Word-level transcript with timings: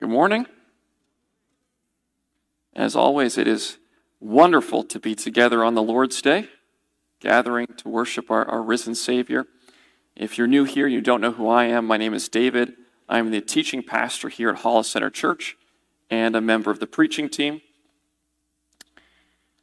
Good 0.00 0.08
morning. 0.08 0.46
As 2.74 2.96
always, 2.96 3.36
it 3.36 3.46
is 3.46 3.76
wonderful 4.18 4.82
to 4.84 4.98
be 4.98 5.14
together 5.14 5.62
on 5.62 5.74
the 5.74 5.82
Lord's 5.82 6.22
Day, 6.22 6.48
gathering 7.20 7.66
to 7.76 7.88
worship 7.90 8.30
our, 8.30 8.46
our 8.46 8.62
risen 8.62 8.94
Savior. 8.94 9.44
If 10.16 10.38
you're 10.38 10.46
new 10.46 10.64
here, 10.64 10.86
you 10.86 11.02
don't 11.02 11.20
know 11.20 11.32
who 11.32 11.50
I 11.50 11.66
am, 11.66 11.86
my 11.86 11.98
name 11.98 12.14
is 12.14 12.30
David. 12.30 12.76
I'm 13.10 13.30
the 13.30 13.42
teaching 13.42 13.82
pastor 13.82 14.30
here 14.30 14.48
at 14.48 14.60
Hollis 14.60 14.88
Center 14.88 15.10
Church 15.10 15.58
and 16.08 16.34
a 16.34 16.40
member 16.40 16.70
of 16.70 16.80
the 16.80 16.86
preaching 16.86 17.28
team. 17.28 17.60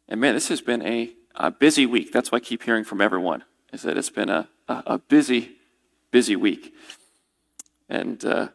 And 0.07 0.21
man, 0.21 0.35
this 0.35 0.49
has 0.49 0.61
been 0.61 0.83
a, 0.83 1.13
a 1.33 1.49
busy 1.49 1.87
week. 1.87 2.11
That's 2.11 2.31
what 2.31 2.43
I 2.43 2.45
keep 2.45 2.61
hearing 2.61 2.83
from 2.83 3.01
everyone, 3.01 3.43
is 3.73 3.81
that 3.81 3.97
it's 3.97 4.11
been 4.11 4.29
a, 4.29 4.49
a, 4.67 4.83
a 4.85 4.97
busy, 4.99 5.53
busy 6.11 6.35
week. 6.35 6.75
And, 7.89 8.23
uh, 8.23 8.49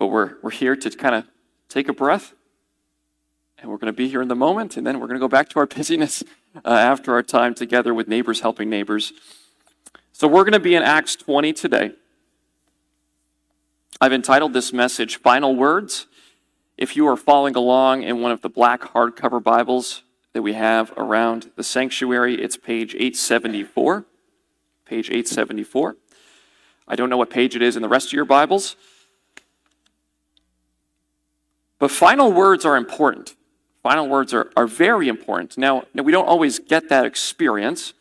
but 0.00 0.06
we're, 0.06 0.36
we're 0.42 0.50
here 0.50 0.74
to 0.74 0.90
kind 0.90 1.14
of 1.14 1.26
take 1.68 1.86
a 1.86 1.92
breath, 1.92 2.32
and 3.58 3.70
we're 3.70 3.76
going 3.76 3.92
to 3.92 3.96
be 3.96 4.08
here 4.08 4.22
in 4.22 4.28
the 4.28 4.34
moment, 4.34 4.78
and 4.78 4.86
then 4.86 4.98
we're 4.98 5.06
going 5.06 5.20
to 5.20 5.22
go 5.22 5.28
back 5.28 5.50
to 5.50 5.58
our 5.58 5.66
busyness 5.76 6.24
uh, 6.64 6.68
after 6.70 7.12
our 7.12 7.22
time 7.22 7.54
together 7.54 7.92
with 7.92 8.08
neighbors 8.08 8.40
helping 8.40 8.70
neighbors. 8.70 9.12
So 10.12 10.26
we're 10.26 10.44
going 10.44 10.54
to 10.54 10.58
be 10.58 10.74
in 10.74 10.82
Acts 10.82 11.16
20 11.16 11.52
today. 11.52 11.92
I've 14.00 14.14
entitled 14.14 14.54
this 14.54 14.72
message 14.72 15.18
Final 15.18 15.54
Words. 15.54 16.06
If 16.78 16.96
you 16.96 17.06
are 17.06 17.16
following 17.16 17.54
along 17.54 18.02
in 18.02 18.22
one 18.22 18.32
of 18.32 18.40
the 18.40 18.48
black 18.48 18.80
hardcover 18.80 19.42
Bibles 19.42 20.02
that 20.32 20.40
we 20.40 20.54
have 20.54 20.94
around 20.96 21.50
the 21.56 21.62
sanctuary, 21.62 22.42
it's 22.42 22.56
page 22.56 22.94
874. 22.94 24.06
Page 24.86 25.10
874. 25.10 25.96
I 26.88 26.96
don't 26.96 27.10
know 27.10 27.18
what 27.18 27.28
page 27.28 27.54
it 27.54 27.60
is 27.60 27.76
in 27.76 27.82
the 27.82 27.88
rest 27.88 28.06
of 28.06 28.12
your 28.14 28.24
Bibles. 28.24 28.76
But 31.80 31.90
final 31.90 32.30
words 32.30 32.64
are 32.64 32.76
important. 32.76 33.34
Final 33.82 34.06
words 34.06 34.32
are, 34.32 34.52
are 34.56 34.66
very 34.66 35.08
important. 35.08 35.56
Now, 35.58 35.84
we 35.94 36.12
don't 36.12 36.28
always 36.28 36.58
get 36.58 36.90
that 36.90 37.06
experience. 37.06 37.94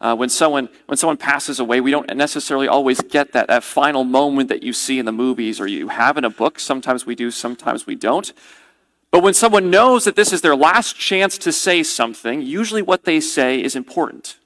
Uh, 0.00 0.14
when, 0.14 0.28
someone, 0.28 0.68
when 0.86 0.98
someone 0.98 1.16
passes 1.16 1.58
away, 1.58 1.80
we 1.80 1.90
don't 1.90 2.14
necessarily 2.14 2.68
always 2.68 3.00
get 3.00 3.32
that, 3.32 3.48
that 3.48 3.64
final 3.64 4.04
moment 4.04 4.50
that 4.50 4.62
you 4.62 4.74
see 4.74 4.98
in 4.98 5.06
the 5.06 5.12
movies 5.12 5.58
or 5.58 5.66
you 5.66 5.88
have 5.88 6.18
in 6.18 6.24
a 6.24 6.30
book. 6.30 6.60
Sometimes 6.60 7.06
we 7.06 7.14
do, 7.14 7.30
sometimes 7.30 7.86
we 7.86 7.94
don't. 7.94 8.34
But 9.10 9.22
when 9.22 9.32
someone 9.32 9.70
knows 9.70 10.04
that 10.04 10.16
this 10.16 10.32
is 10.32 10.42
their 10.42 10.56
last 10.56 10.98
chance 10.98 11.38
to 11.38 11.52
say 11.52 11.82
something, 11.82 12.42
usually 12.42 12.82
what 12.82 13.04
they 13.04 13.18
say 13.18 13.62
is 13.62 13.74
important. 13.74 14.36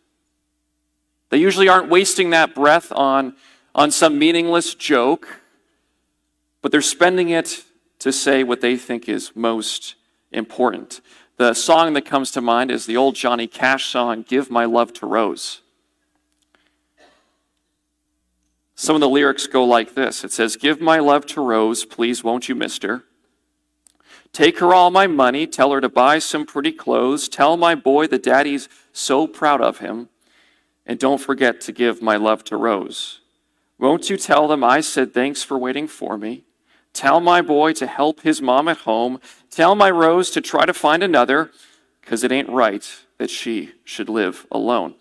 They 1.31 1.39
usually 1.39 1.69
aren't 1.69 1.89
wasting 1.89 2.31
that 2.31 2.55
breath 2.55 2.93
on, 2.93 3.35
on 3.75 3.91
some 3.91 4.17
meaningless 4.17 4.75
joke, 4.75 5.41
but 6.63 6.71
they're 6.71 6.83
spending 6.83 7.31
it 7.31 7.65
to 7.99 8.13
say 8.13 8.43
what 8.45 8.61
they 8.61 8.77
think 8.77 9.09
is 9.09 9.33
most 9.35 9.95
important. 10.33 11.01
The 11.37 11.55
song 11.55 11.93
that 11.95 12.05
comes 12.05 12.31
to 12.33 12.41
mind 12.41 12.71
is 12.71 12.87
the 12.87 12.97
old 12.97 13.15
Johnny 13.15 13.47
Cash 13.47 13.87
song, 13.87 14.25
Give 14.27 14.51
My 14.51 14.65
Love 14.65 14.93
to 14.95 15.07
Rose. 15.07 15.61
Some 18.75 18.95
of 18.95 19.01
the 19.01 19.09
lyrics 19.09 19.49
go 19.49 19.65
like 19.65 19.97
this 19.97 20.23
It 20.23 20.31
says, 20.31 20.57
Give 20.57 20.81
my 20.81 21.01
love 21.01 21.27
to 21.27 21.41
Rose, 21.41 21.85
please 21.85 22.23
won't 22.23 22.49
you, 22.49 22.55
mister? 22.55 23.03
Take 24.33 24.61
her 24.61 24.73
all 24.73 24.91
my 24.91 25.09
money, 25.09 25.49
tell 25.49 25.73
her 25.73 25.81
to 25.81 25.89
buy 25.89 26.21
some 26.21 26.47
pretty 26.47 26.71
clothes, 26.71 27.29
tell 27.29 27.57
my 27.57 27.75
boy 27.75 28.07
that 28.07 28.23
daddy's 28.23 28.69
so 28.93 29.27
proud 29.27 29.61
of 29.61 29.79
him, 29.79 30.11
and 30.87 30.97
don't 30.97 31.21
forget 31.21 31.61
to 31.63 31.73
give 31.73 32.01
my 32.01 32.15
love 32.17 32.45
to 32.45 32.57
Rose. 32.57 33.21
Won't 33.81 34.11
you 34.11 34.17
tell 34.17 34.47
them 34.47 34.63
I 34.63 34.81
said 34.81 35.13
thanks 35.13 35.43
for 35.43 35.59
waiting 35.59 35.89
for 35.89 36.17
me? 36.17 36.45
Tell 36.99 37.21
my 37.21 37.43
boy 37.43 37.75
to 37.75 37.87
help 37.87 38.23
his 38.23 38.43
mom 38.43 38.67
at 38.67 38.79
home. 38.79 39.21
Tell 39.53 39.77
my 39.77 39.89
Rose 39.89 40.31
to 40.31 40.41
try 40.41 40.67
to 40.67 40.75
find 40.75 41.01
another, 41.01 41.53
because 42.01 42.25
it 42.25 42.33
ain't 42.33 42.49
right 42.49 42.85
that 43.19 43.31
she 43.31 43.75
should 43.85 44.09
live 44.09 44.49
alone. 44.51 44.97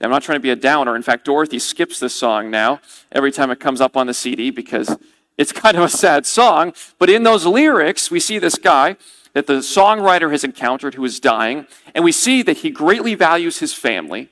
I'm 0.00 0.08
not 0.08 0.22
trying 0.22 0.36
to 0.36 0.42
be 0.42 0.48
a 0.48 0.56
downer. 0.56 0.96
In 0.96 1.02
fact, 1.02 1.26
Dorothy 1.26 1.58
skips 1.58 2.00
this 2.00 2.14
song 2.14 2.50
now 2.50 2.80
every 3.12 3.30
time 3.30 3.50
it 3.50 3.60
comes 3.60 3.78
up 3.82 3.94
on 3.94 4.06
the 4.06 4.14
CD 4.14 4.48
because 4.48 4.96
it's 5.36 5.52
kind 5.52 5.76
of 5.76 5.82
a 5.82 5.88
sad 5.90 6.24
song. 6.24 6.72
But 6.98 7.10
in 7.10 7.24
those 7.24 7.44
lyrics, 7.44 8.10
we 8.10 8.18
see 8.18 8.38
this 8.38 8.56
guy 8.56 8.96
that 9.34 9.46
the 9.46 9.58
songwriter 9.58 10.30
has 10.30 10.44
encountered 10.44 10.94
who 10.94 11.04
is 11.04 11.20
dying, 11.20 11.66
and 11.94 12.04
we 12.04 12.12
see 12.12 12.40
that 12.40 12.58
he 12.58 12.70
greatly 12.70 13.14
values 13.14 13.58
his 13.58 13.74
family, 13.74 14.30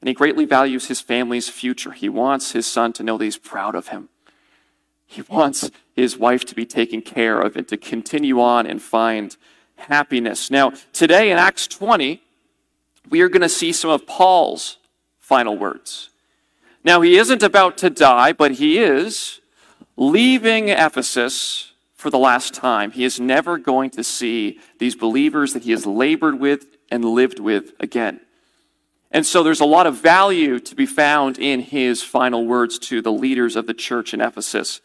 and 0.00 0.08
he 0.08 0.14
greatly 0.14 0.46
values 0.46 0.86
his 0.86 1.02
family's 1.02 1.50
future. 1.50 1.92
He 1.92 2.08
wants 2.08 2.52
his 2.52 2.66
son 2.66 2.94
to 2.94 3.02
know 3.02 3.18
that 3.18 3.24
he's 3.24 3.36
proud 3.36 3.74
of 3.74 3.88
him. 3.88 4.08
He 5.06 5.22
wants 5.22 5.70
his 5.94 6.18
wife 6.18 6.44
to 6.46 6.54
be 6.54 6.66
taken 6.66 7.00
care 7.00 7.40
of 7.40 7.56
and 7.56 7.66
to 7.68 7.76
continue 7.76 8.40
on 8.40 8.66
and 8.66 8.82
find 8.82 9.36
happiness. 9.76 10.50
Now, 10.50 10.72
today 10.92 11.30
in 11.30 11.38
Acts 11.38 11.66
20, 11.66 12.22
we 13.08 13.20
are 13.20 13.28
going 13.28 13.42
to 13.42 13.48
see 13.48 13.72
some 13.72 13.90
of 13.90 14.06
Paul's 14.06 14.78
final 15.18 15.56
words. 15.56 16.10
Now, 16.84 17.00
he 17.00 17.16
isn't 17.16 17.42
about 17.42 17.78
to 17.78 17.90
die, 17.90 18.32
but 18.32 18.52
he 18.52 18.78
is 18.78 19.40
leaving 19.96 20.68
Ephesus 20.68 21.72
for 21.94 22.10
the 22.10 22.18
last 22.18 22.54
time. 22.54 22.92
He 22.92 23.04
is 23.04 23.18
never 23.18 23.58
going 23.58 23.90
to 23.90 24.04
see 24.04 24.60
these 24.78 24.94
believers 24.94 25.52
that 25.54 25.64
he 25.64 25.70
has 25.70 25.86
labored 25.86 26.38
with 26.38 26.66
and 26.90 27.04
lived 27.04 27.40
with 27.40 27.72
again. 27.80 28.20
And 29.10 29.24
so 29.24 29.42
there's 29.42 29.60
a 29.60 29.64
lot 29.64 29.86
of 29.86 29.96
value 29.96 30.60
to 30.60 30.74
be 30.74 30.86
found 30.86 31.38
in 31.38 31.60
his 31.60 32.02
final 32.02 32.46
words 32.46 32.78
to 32.80 33.00
the 33.00 33.12
leaders 33.12 33.56
of 33.56 33.66
the 33.66 33.74
church 33.74 34.12
in 34.12 34.20
Ephesus. 34.20 34.80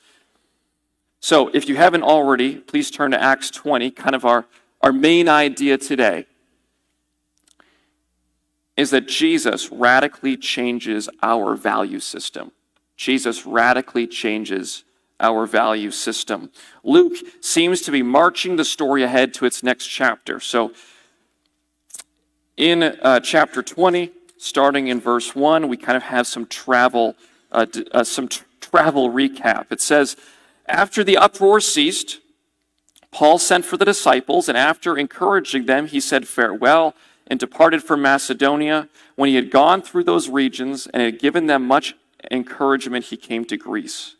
So, 1.23 1.49
if 1.53 1.69
you 1.69 1.75
haven't 1.75 2.01
already, 2.01 2.55
please 2.55 2.89
turn 2.89 3.11
to 3.11 3.21
Acts 3.21 3.51
20, 3.51 3.91
kind 3.91 4.15
of 4.15 4.25
our, 4.25 4.47
our 4.81 4.91
main 4.91 5.29
idea 5.29 5.77
today 5.77 6.25
is 8.75 8.89
that 8.89 9.07
Jesus 9.07 9.71
radically 9.71 10.35
changes 10.35 11.07
our 11.21 11.55
value 11.55 11.99
system. 11.99 12.51
Jesus 12.97 13.45
radically 13.45 14.07
changes 14.07 14.83
our 15.19 15.45
value 15.45 15.91
system. 15.91 16.49
Luke 16.83 17.13
seems 17.39 17.81
to 17.81 17.91
be 17.91 18.01
marching 18.01 18.55
the 18.55 18.65
story 18.65 19.03
ahead 19.03 19.31
to 19.35 19.45
its 19.45 19.61
next 19.61 19.85
chapter. 19.85 20.39
So, 20.39 20.73
in 22.57 22.81
uh, 22.81 23.19
chapter 23.19 23.61
20, 23.61 24.11
starting 24.37 24.87
in 24.87 24.99
verse 24.99 25.35
1, 25.35 25.67
we 25.67 25.77
kind 25.77 25.97
of 25.97 26.03
have 26.03 26.25
some 26.25 26.47
travel, 26.47 27.15
uh, 27.51 27.67
uh, 27.91 28.03
some 28.03 28.27
t- 28.27 28.41
travel 28.59 29.11
recap. 29.11 29.71
It 29.71 29.81
says, 29.81 30.17
after 30.71 31.03
the 31.03 31.17
uproar 31.17 31.59
ceased, 31.59 32.19
Paul 33.11 33.37
sent 33.37 33.65
for 33.65 33.77
the 33.77 33.85
disciples, 33.85 34.47
and 34.47 34.57
after 34.57 34.97
encouraging 34.97 35.65
them, 35.65 35.87
he 35.87 35.99
said 35.99 36.27
farewell 36.27 36.95
and 37.27 37.39
departed 37.39 37.83
from 37.83 38.01
Macedonia. 38.01 38.87
When 39.15 39.29
he 39.29 39.35
had 39.35 39.51
gone 39.51 39.81
through 39.81 40.05
those 40.05 40.29
regions 40.29 40.87
and 40.87 41.03
had 41.03 41.19
given 41.19 41.47
them 41.47 41.67
much 41.67 41.95
encouragement, 42.31 43.05
he 43.05 43.17
came 43.17 43.45
to 43.45 43.57
Greece. 43.57 44.15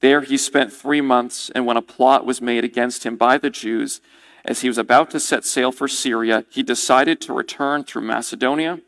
There 0.00 0.20
he 0.20 0.36
spent 0.36 0.72
three 0.72 1.00
months, 1.00 1.50
and 1.54 1.66
when 1.66 1.76
a 1.76 1.82
plot 1.82 2.24
was 2.26 2.40
made 2.40 2.64
against 2.64 3.04
him 3.04 3.16
by 3.16 3.38
the 3.38 3.50
Jews, 3.50 4.00
as 4.44 4.60
he 4.60 4.68
was 4.68 4.78
about 4.78 5.10
to 5.10 5.20
set 5.20 5.44
sail 5.44 5.72
for 5.72 5.88
Syria, 5.88 6.44
he 6.50 6.62
decided 6.62 7.20
to 7.22 7.34
return 7.34 7.84
through 7.84 8.02
Macedonia. 8.02 8.80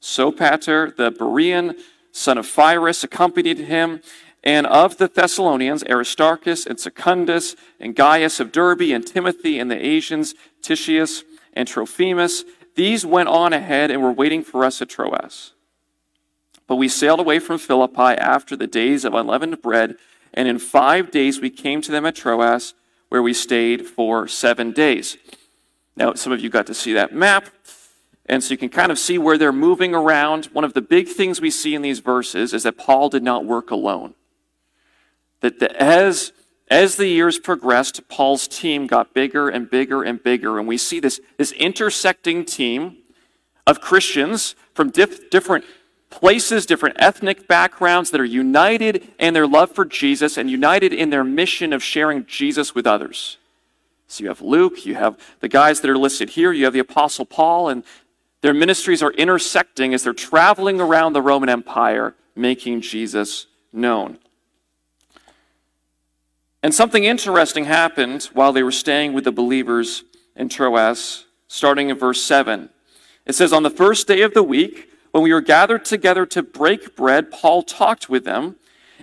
Sopater, 0.00 0.94
the 0.94 1.10
Berean 1.10 1.76
son 2.12 2.38
of 2.38 2.52
Pyrrhus, 2.52 3.02
accompanied 3.02 3.58
him, 3.58 4.00
and 4.44 4.66
of 4.66 4.98
the 4.98 5.08
Thessalonians, 5.08 5.82
Aristarchus 5.84 6.66
and 6.66 6.78
Secundus, 6.78 7.56
and 7.80 7.96
Gaius 7.96 8.40
of 8.40 8.52
Derbe, 8.52 8.92
and 8.92 9.06
Timothy, 9.06 9.58
and 9.58 9.70
the 9.70 9.84
Asians, 9.84 10.34
Tychicus 10.62 11.24
and 11.52 11.66
Trophimus, 11.66 12.44
these 12.74 13.04
went 13.04 13.28
on 13.28 13.52
ahead 13.52 13.90
and 13.90 14.02
were 14.02 14.12
waiting 14.12 14.44
for 14.44 14.64
us 14.64 14.80
at 14.80 14.88
Troas. 14.88 15.52
But 16.68 16.76
we 16.76 16.88
sailed 16.88 17.18
away 17.18 17.40
from 17.40 17.58
Philippi 17.58 18.00
after 18.00 18.54
the 18.54 18.66
days 18.66 19.04
of 19.04 19.14
unleavened 19.14 19.60
bread, 19.60 19.96
and 20.32 20.46
in 20.46 20.58
five 20.58 21.10
days 21.10 21.40
we 21.40 21.50
came 21.50 21.80
to 21.82 21.90
them 21.90 22.06
at 22.06 22.14
Troas, 22.14 22.74
where 23.08 23.22
we 23.22 23.32
stayed 23.32 23.86
for 23.86 24.28
seven 24.28 24.70
days. 24.70 25.16
Now, 25.96 26.14
some 26.14 26.32
of 26.32 26.40
you 26.40 26.50
got 26.50 26.66
to 26.66 26.74
see 26.74 26.92
that 26.92 27.12
map. 27.12 27.48
And 28.26 28.44
so 28.44 28.50
you 28.50 28.58
can 28.58 28.68
kind 28.68 28.92
of 28.92 28.98
see 28.98 29.16
where 29.16 29.38
they're 29.38 29.52
moving 29.52 29.94
around. 29.94 30.46
One 30.46 30.64
of 30.64 30.74
the 30.74 30.82
big 30.82 31.08
things 31.08 31.40
we 31.40 31.50
see 31.50 31.74
in 31.74 31.80
these 31.80 31.98
verses 32.00 32.52
is 32.52 32.62
that 32.64 32.76
Paul 32.76 33.08
did 33.08 33.22
not 33.22 33.46
work 33.46 33.70
alone 33.70 34.14
that 35.40 35.58
the, 35.58 35.80
as, 35.80 36.32
as 36.70 36.96
the 36.96 37.08
years 37.08 37.38
progressed, 37.38 38.08
Paul's 38.08 38.48
team 38.48 38.86
got 38.86 39.14
bigger 39.14 39.48
and 39.48 39.70
bigger 39.70 40.02
and 40.02 40.22
bigger. 40.22 40.58
And 40.58 40.66
we 40.66 40.76
see 40.76 41.00
this, 41.00 41.20
this 41.36 41.52
intersecting 41.52 42.44
team 42.44 42.98
of 43.66 43.80
Christians 43.80 44.54
from 44.74 44.90
dif- 44.90 45.30
different 45.30 45.64
places, 46.10 46.66
different 46.66 46.96
ethnic 46.98 47.46
backgrounds 47.46 48.10
that 48.10 48.20
are 48.20 48.24
united 48.24 49.08
in 49.18 49.34
their 49.34 49.46
love 49.46 49.70
for 49.70 49.84
Jesus 49.84 50.36
and 50.36 50.50
united 50.50 50.92
in 50.92 51.10
their 51.10 51.24
mission 51.24 51.72
of 51.72 51.82
sharing 51.82 52.24
Jesus 52.26 52.74
with 52.74 52.86
others. 52.86 53.36
So 54.06 54.24
you 54.24 54.28
have 54.28 54.40
Luke, 54.40 54.86
you 54.86 54.94
have 54.94 55.18
the 55.40 55.48
guys 55.48 55.80
that 55.82 55.90
are 55.90 55.98
listed 55.98 56.30
here, 56.30 56.50
you 56.50 56.64
have 56.64 56.72
the 56.72 56.78
Apostle 56.78 57.26
Paul, 57.26 57.68
and 57.68 57.84
their 58.40 58.54
ministries 58.54 59.02
are 59.02 59.12
intersecting 59.12 59.92
as 59.92 60.02
they're 60.02 60.14
traveling 60.14 60.80
around 60.80 61.12
the 61.12 61.20
Roman 61.20 61.50
Empire, 61.50 62.14
making 62.34 62.80
Jesus 62.80 63.46
known. 63.72 64.18
And 66.62 66.74
something 66.74 67.04
interesting 67.04 67.66
happened 67.66 68.24
while 68.32 68.52
they 68.52 68.62
were 68.62 68.72
staying 68.72 69.12
with 69.12 69.24
the 69.24 69.32
believers 69.32 70.04
in 70.34 70.48
Troas, 70.48 71.26
starting 71.46 71.88
in 71.90 71.98
verse 71.98 72.22
7. 72.22 72.68
It 73.26 73.34
says, 73.34 73.52
On 73.52 73.62
the 73.62 73.70
first 73.70 74.08
day 74.08 74.22
of 74.22 74.34
the 74.34 74.42
week, 74.42 74.90
when 75.12 75.22
we 75.22 75.32
were 75.32 75.40
gathered 75.40 75.84
together 75.84 76.26
to 76.26 76.42
break 76.42 76.96
bread, 76.96 77.30
Paul 77.30 77.62
talked 77.62 78.08
with 78.08 78.24
them. 78.24 78.56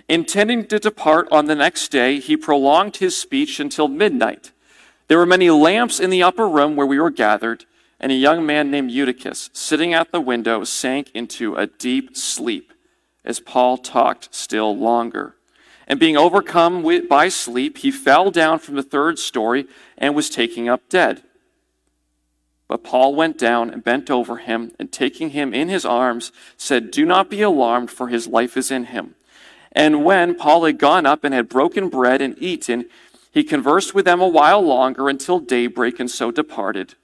Intending 0.08 0.66
to 0.66 0.78
depart 0.78 1.28
on 1.32 1.46
the 1.46 1.54
next 1.54 1.88
day, 1.88 2.20
he 2.20 2.36
prolonged 2.36 2.98
his 2.98 3.16
speech 3.16 3.58
until 3.58 3.88
midnight. 3.88 4.52
There 5.08 5.18
were 5.18 5.26
many 5.26 5.50
lamps 5.50 5.98
in 5.98 6.10
the 6.10 6.22
upper 6.22 6.48
room 6.48 6.76
where 6.76 6.86
we 6.86 7.00
were 7.00 7.10
gathered, 7.10 7.64
and 7.98 8.12
a 8.12 8.16
young 8.16 8.44
man 8.44 8.70
named 8.70 8.90
Eutychus, 8.90 9.50
sitting 9.52 9.94
at 9.94 10.12
the 10.12 10.20
window, 10.20 10.62
sank 10.64 11.10
into 11.14 11.54
a 11.54 11.66
deep 11.66 12.16
sleep 12.16 12.72
as 13.24 13.40
Paul 13.40 13.78
talked 13.78 14.34
still 14.34 14.76
longer. 14.76 15.35
And 15.86 16.00
being 16.00 16.16
overcome 16.16 16.82
by 17.08 17.28
sleep, 17.28 17.78
he 17.78 17.90
fell 17.90 18.30
down 18.30 18.58
from 18.58 18.74
the 18.74 18.82
third 18.82 19.18
story 19.18 19.66
and 19.96 20.14
was 20.14 20.28
taken 20.28 20.68
up 20.68 20.88
dead. 20.88 21.22
But 22.68 22.82
Paul 22.82 23.14
went 23.14 23.38
down 23.38 23.70
and 23.70 23.84
bent 23.84 24.10
over 24.10 24.38
him, 24.38 24.72
and 24.78 24.90
taking 24.90 25.30
him 25.30 25.54
in 25.54 25.68
his 25.68 25.84
arms, 25.84 26.32
said, 26.56 26.90
Do 26.90 27.04
not 27.04 27.30
be 27.30 27.40
alarmed, 27.40 27.90
for 27.90 28.08
his 28.08 28.26
life 28.26 28.56
is 28.56 28.72
in 28.72 28.86
him. 28.86 29.14
And 29.70 30.04
when 30.04 30.34
Paul 30.34 30.64
had 30.64 30.78
gone 30.78 31.06
up 31.06 31.22
and 31.22 31.32
had 31.32 31.48
broken 31.48 31.88
bread 31.88 32.20
and 32.20 32.36
eaten, 32.42 32.86
he 33.30 33.44
conversed 33.44 33.94
with 33.94 34.04
them 34.04 34.20
a 34.20 34.26
while 34.26 34.62
longer 34.62 35.08
until 35.08 35.38
daybreak, 35.38 36.00
and 36.00 36.10
so 36.10 36.32
departed. 36.32 36.94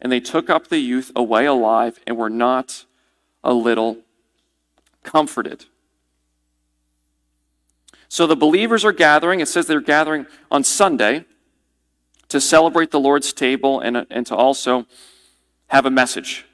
And 0.00 0.10
they 0.10 0.20
took 0.20 0.48
up 0.48 0.68
the 0.68 0.78
youth 0.78 1.12
away 1.14 1.44
alive, 1.44 2.00
and 2.06 2.16
were 2.16 2.30
not 2.30 2.86
a 3.44 3.52
little 3.52 3.98
comforted. 5.02 5.66
So 8.10 8.26
the 8.26 8.34
believers 8.34 8.84
are 8.84 8.92
gathering. 8.92 9.38
It 9.38 9.46
says 9.46 9.68
they're 9.68 9.80
gathering 9.80 10.26
on 10.50 10.64
Sunday 10.64 11.26
to 12.28 12.40
celebrate 12.40 12.90
the 12.90 12.98
Lord's 12.98 13.32
table 13.32 13.78
and, 13.78 14.04
and 14.10 14.26
to 14.26 14.34
also 14.34 14.84
have 15.68 15.86
a 15.86 15.90
message. 15.90 16.44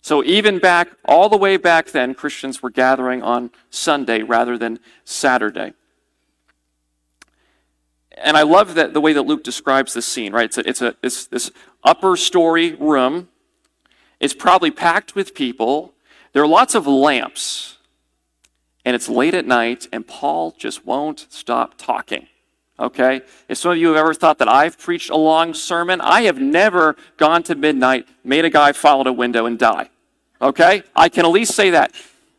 So 0.00 0.22
even 0.22 0.60
back, 0.60 0.90
all 1.04 1.28
the 1.28 1.36
way 1.36 1.56
back 1.56 1.88
then, 1.90 2.14
Christians 2.14 2.62
were 2.62 2.70
gathering 2.70 3.20
on 3.20 3.50
Sunday 3.68 4.22
rather 4.22 4.56
than 4.56 4.78
Saturday. 5.04 5.74
And 8.16 8.36
I 8.36 8.42
love 8.42 8.76
that 8.76 8.94
the 8.94 9.00
way 9.00 9.12
that 9.14 9.22
Luke 9.22 9.42
describes 9.42 9.92
this 9.92 10.06
scene, 10.06 10.32
right? 10.32 10.44
It's, 10.44 10.58
a, 10.58 10.68
it's, 10.68 10.82
a, 10.82 10.94
it's 11.02 11.26
this 11.26 11.50
upper 11.82 12.16
story 12.16 12.74
room. 12.74 13.28
It's 14.20 14.34
probably 14.34 14.70
packed 14.70 15.16
with 15.16 15.34
people. 15.34 15.94
There 16.32 16.44
are 16.44 16.48
lots 16.48 16.76
of 16.76 16.86
lamps. 16.86 17.78
And 18.84 18.96
it's 18.96 19.08
late 19.08 19.34
at 19.34 19.46
night, 19.46 19.86
and 19.92 20.06
Paul 20.06 20.54
just 20.58 20.84
won't 20.84 21.26
stop 21.30 21.78
talking. 21.78 22.26
Okay? 22.78 23.20
If 23.48 23.58
some 23.58 23.72
of 23.72 23.78
you 23.78 23.88
have 23.88 23.96
ever 23.96 24.14
thought 24.14 24.38
that 24.38 24.48
I've 24.48 24.78
preached 24.78 25.10
a 25.10 25.16
long 25.16 25.54
sermon, 25.54 26.00
I 26.00 26.22
have 26.22 26.40
never 26.40 26.96
gone 27.16 27.42
to 27.44 27.54
midnight, 27.54 28.08
made 28.24 28.44
a 28.44 28.50
guy 28.50 28.72
fall 28.72 29.00
out 29.00 29.06
a 29.06 29.12
window 29.12 29.46
and 29.46 29.58
die. 29.58 29.88
Okay? 30.40 30.82
I 30.96 31.08
can 31.08 31.24
at 31.24 31.30
least 31.30 31.54
say 31.54 31.70
that. 31.70 31.92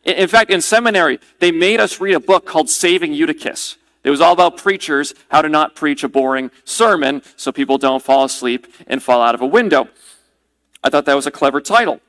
In 0.04 0.28
fact, 0.28 0.50
in 0.50 0.60
seminary, 0.60 1.18
they 1.40 1.50
made 1.50 1.80
us 1.80 1.98
read 1.98 2.14
a 2.14 2.20
book 2.20 2.44
called 2.44 2.68
Saving 2.68 3.14
Eutychus. 3.14 3.78
It 4.02 4.10
was 4.10 4.20
all 4.20 4.34
about 4.34 4.58
preachers, 4.58 5.14
how 5.30 5.40
to 5.40 5.48
not 5.48 5.74
preach 5.74 6.04
a 6.04 6.08
boring 6.08 6.50
sermon 6.64 7.22
so 7.36 7.50
people 7.50 7.78
don't 7.78 8.02
fall 8.02 8.24
asleep 8.24 8.66
and 8.86 9.02
fall 9.02 9.22
out 9.22 9.34
of 9.34 9.40
a 9.40 9.46
window. 9.46 9.88
I 10.82 10.90
thought 10.90 11.06
that 11.06 11.14
was 11.14 11.26
a 11.26 11.30
clever 11.30 11.62
title. 11.62 12.00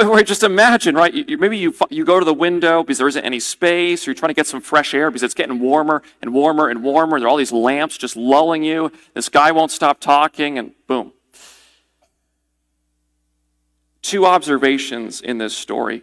But 0.00 0.26
just 0.26 0.42
imagine, 0.42 0.94
right? 0.94 1.12
You, 1.12 1.36
maybe 1.36 1.58
you, 1.58 1.74
you 1.90 2.04
go 2.04 2.18
to 2.18 2.24
the 2.24 2.34
window 2.34 2.82
because 2.82 2.98
there 2.98 3.08
isn't 3.08 3.24
any 3.24 3.38
space, 3.38 4.06
or 4.06 4.10
you're 4.10 4.16
trying 4.16 4.30
to 4.30 4.34
get 4.34 4.46
some 4.46 4.60
fresh 4.60 4.94
air 4.94 5.10
because 5.10 5.22
it's 5.22 5.34
getting 5.34 5.60
warmer 5.60 6.02
and 6.22 6.32
warmer 6.32 6.68
and 6.68 6.82
warmer. 6.82 7.18
There 7.18 7.26
are 7.26 7.30
all 7.30 7.36
these 7.36 7.52
lamps 7.52 7.98
just 7.98 8.16
lulling 8.16 8.62
you. 8.62 8.90
This 9.14 9.28
guy 9.28 9.52
won't 9.52 9.70
stop 9.70 10.00
talking, 10.00 10.58
and 10.58 10.72
boom. 10.86 11.12
Two 14.00 14.24
observations 14.24 15.20
in 15.20 15.38
this 15.38 15.54
story. 15.54 16.02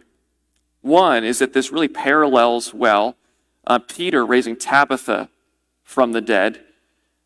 One 0.82 1.24
is 1.24 1.40
that 1.40 1.54
this 1.54 1.72
really 1.72 1.88
parallels 1.88 2.74
well 2.74 3.18
uh, 3.66 3.80
Peter 3.80 4.26
raising 4.26 4.56
Tabitha 4.56 5.30
from 5.84 6.12
the 6.12 6.22
dead 6.22 6.62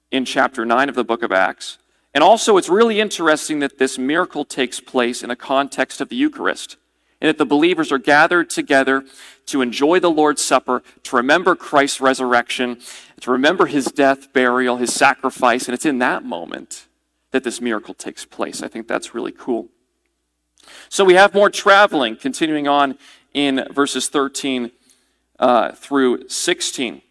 in 0.09 0.25
chapter 0.25 0.65
9 0.65 0.89
of 0.89 0.95
the 0.95 1.03
book 1.03 1.21
of 1.21 1.31
Acts. 1.31 1.77
And 2.13 2.23
also, 2.23 2.57
it's 2.57 2.69
really 2.69 2.99
interesting 2.99 3.59
that 3.59 3.77
this 3.77 3.97
miracle 3.97 4.43
takes 4.43 4.79
place 4.79 5.23
in 5.23 5.31
a 5.31 5.35
context 5.35 6.01
of 6.01 6.09
the 6.09 6.15
Eucharist, 6.15 6.77
and 7.21 7.29
that 7.29 7.37
the 7.37 7.45
believers 7.45 7.91
are 7.91 7.97
gathered 7.97 8.49
together 8.49 9.05
to 9.45 9.61
enjoy 9.61 9.99
the 9.99 10.11
Lord's 10.11 10.41
Supper, 10.41 10.83
to 11.03 11.15
remember 11.15 11.55
Christ's 11.55 12.01
resurrection, 12.01 12.79
to 13.21 13.31
remember 13.31 13.67
his 13.67 13.85
death, 13.85 14.33
burial, 14.33 14.77
his 14.77 14.93
sacrifice, 14.93 15.67
and 15.67 15.73
it's 15.73 15.85
in 15.85 15.99
that 15.99 16.23
moment 16.23 16.87
that 17.31 17.43
this 17.43 17.61
miracle 17.61 17.93
takes 17.93 18.25
place. 18.25 18.61
I 18.61 18.67
think 18.67 18.87
that's 18.87 19.15
really 19.15 19.31
cool. 19.31 19.69
So 20.89 21.05
we 21.05 21.13
have 21.13 21.33
more 21.33 21.49
traveling, 21.49 22.17
continuing 22.17 22.67
on 22.67 22.97
in 23.33 23.65
verses 23.71 24.09
13 24.09 24.71
uh, 25.39 25.71
through 25.71 26.27
16 26.27 27.01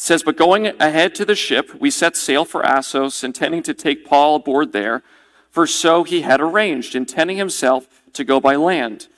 says, 0.00 0.22
But 0.22 0.36
going 0.36 0.66
ahead 0.80 1.14
to 1.16 1.26
the 1.26 1.34
ship, 1.34 1.74
we 1.78 1.90
set 1.90 2.16
sail 2.16 2.46
for 2.46 2.64
Assos, 2.64 3.22
intending 3.22 3.62
to 3.64 3.74
take 3.74 4.06
Paul 4.06 4.36
aboard 4.36 4.72
there, 4.72 5.02
for 5.50 5.66
so 5.66 6.04
he 6.04 6.22
had 6.22 6.40
arranged, 6.40 6.94
intending 6.94 7.36
himself 7.36 7.86
to 8.14 8.24
go 8.24 8.40
by 8.40 8.56
land. 8.56 9.08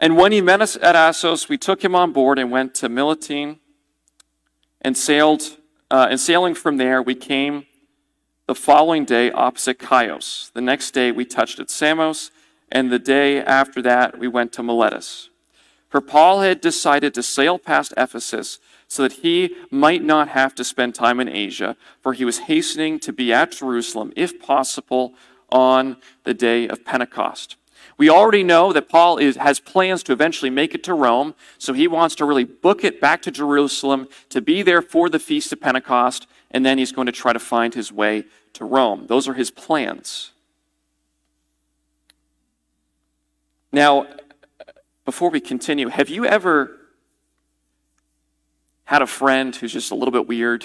And 0.00 0.16
when 0.16 0.32
he 0.32 0.40
met 0.40 0.62
us 0.62 0.76
at 0.80 0.96
Assos, 0.96 1.50
we 1.50 1.58
took 1.58 1.84
him 1.84 1.94
on 1.94 2.12
board 2.12 2.38
and 2.38 2.50
went 2.50 2.74
to 2.76 2.88
Mytilene 2.88 3.58
and 4.80 4.96
sailed. 4.96 5.56
Uh, 5.90 6.06
and 6.08 6.18
sailing 6.18 6.54
from 6.54 6.78
there, 6.78 7.02
we 7.02 7.14
came 7.14 7.66
the 8.46 8.54
following 8.54 9.04
day 9.04 9.30
opposite 9.30 9.82
Chios. 9.86 10.50
The 10.54 10.62
next 10.62 10.92
day, 10.92 11.12
we 11.12 11.26
touched 11.26 11.60
at 11.60 11.68
Samos, 11.68 12.30
and 12.72 12.90
the 12.90 12.98
day 12.98 13.42
after 13.42 13.82
that, 13.82 14.18
we 14.18 14.28
went 14.28 14.52
to 14.54 14.62
Miletus. 14.62 15.28
For 15.90 16.00
Paul 16.00 16.40
had 16.40 16.60
decided 16.60 17.12
to 17.14 17.22
sail 17.22 17.58
past 17.58 17.92
Ephesus 17.98 18.60
so 18.90 19.04
that 19.04 19.12
he 19.12 19.54
might 19.70 20.02
not 20.02 20.28
have 20.28 20.52
to 20.52 20.64
spend 20.64 20.96
time 20.96 21.20
in 21.20 21.28
Asia, 21.28 21.76
for 22.02 22.12
he 22.12 22.24
was 22.24 22.38
hastening 22.40 22.98
to 22.98 23.12
be 23.12 23.32
at 23.32 23.52
Jerusalem, 23.52 24.12
if 24.16 24.40
possible, 24.40 25.14
on 25.48 25.96
the 26.24 26.34
day 26.34 26.66
of 26.66 26.84
Pentecost. 26.84 27.54
We 27.96 28.10
already 28.10 28.42
know 28.42 28.72
that 28.72 28.88
Paul 28.88 29.18
is, 29.18 29.36
has 29.36 29.60
plans 29.60 30.02
to 30.04 30.12
eventually 30.12 30.50
make 30.50 30.74
it 30.74 30.82
to 30.84 30.94
Rome, 30.94 31.36
so 31.56 31.72
he 31.72 31.86
wants 31.86 32.16
to 32.16 32.24
really 32.24 32.42
book 32.42 32.82
it 32.82 33.00
back 33.00 33.22
to 33.22 33.30
Jerusalem 33.30 34.08
to 34.28 34.40
be 34.40 34.60
there 34.62 34.82
for 34.82 35.08
the 35.08 35.20
Feast 35.20 35.52
of 35.52 35.60
Pentecost, 35.60 36.26
and 36.50 36.66
then 36.66 36.76
he's 36.76 36.90
going 36.90 37.06
to 37.06 37.12
try 37.12 37.32
to 37.32 37.38
find 37.38 37.74
his 37.74 37.92
way 37.92 38.24
to 38.54 38.64
Rome. 38.64 39.06
Those 39.06 39.28
are 39.28 39.34
his 39.34 39.52
plans. 39.52 40.32
Now, 43.70 44.08
before 45.04 45.30
we 45.30 45.40
continue, 45.40 45.90
have 45.90 46.08
you 46.08 46.26
ever 46.26 46.79
had 48.90 49.02
a 49.02 49.06
friend 49.06 49.54
who's 49.54 49.72
just 49.72 49.92
a 49.92 49.94
little 49.94 50.10
bit 50.10 50.26
weird, 50.26 50.64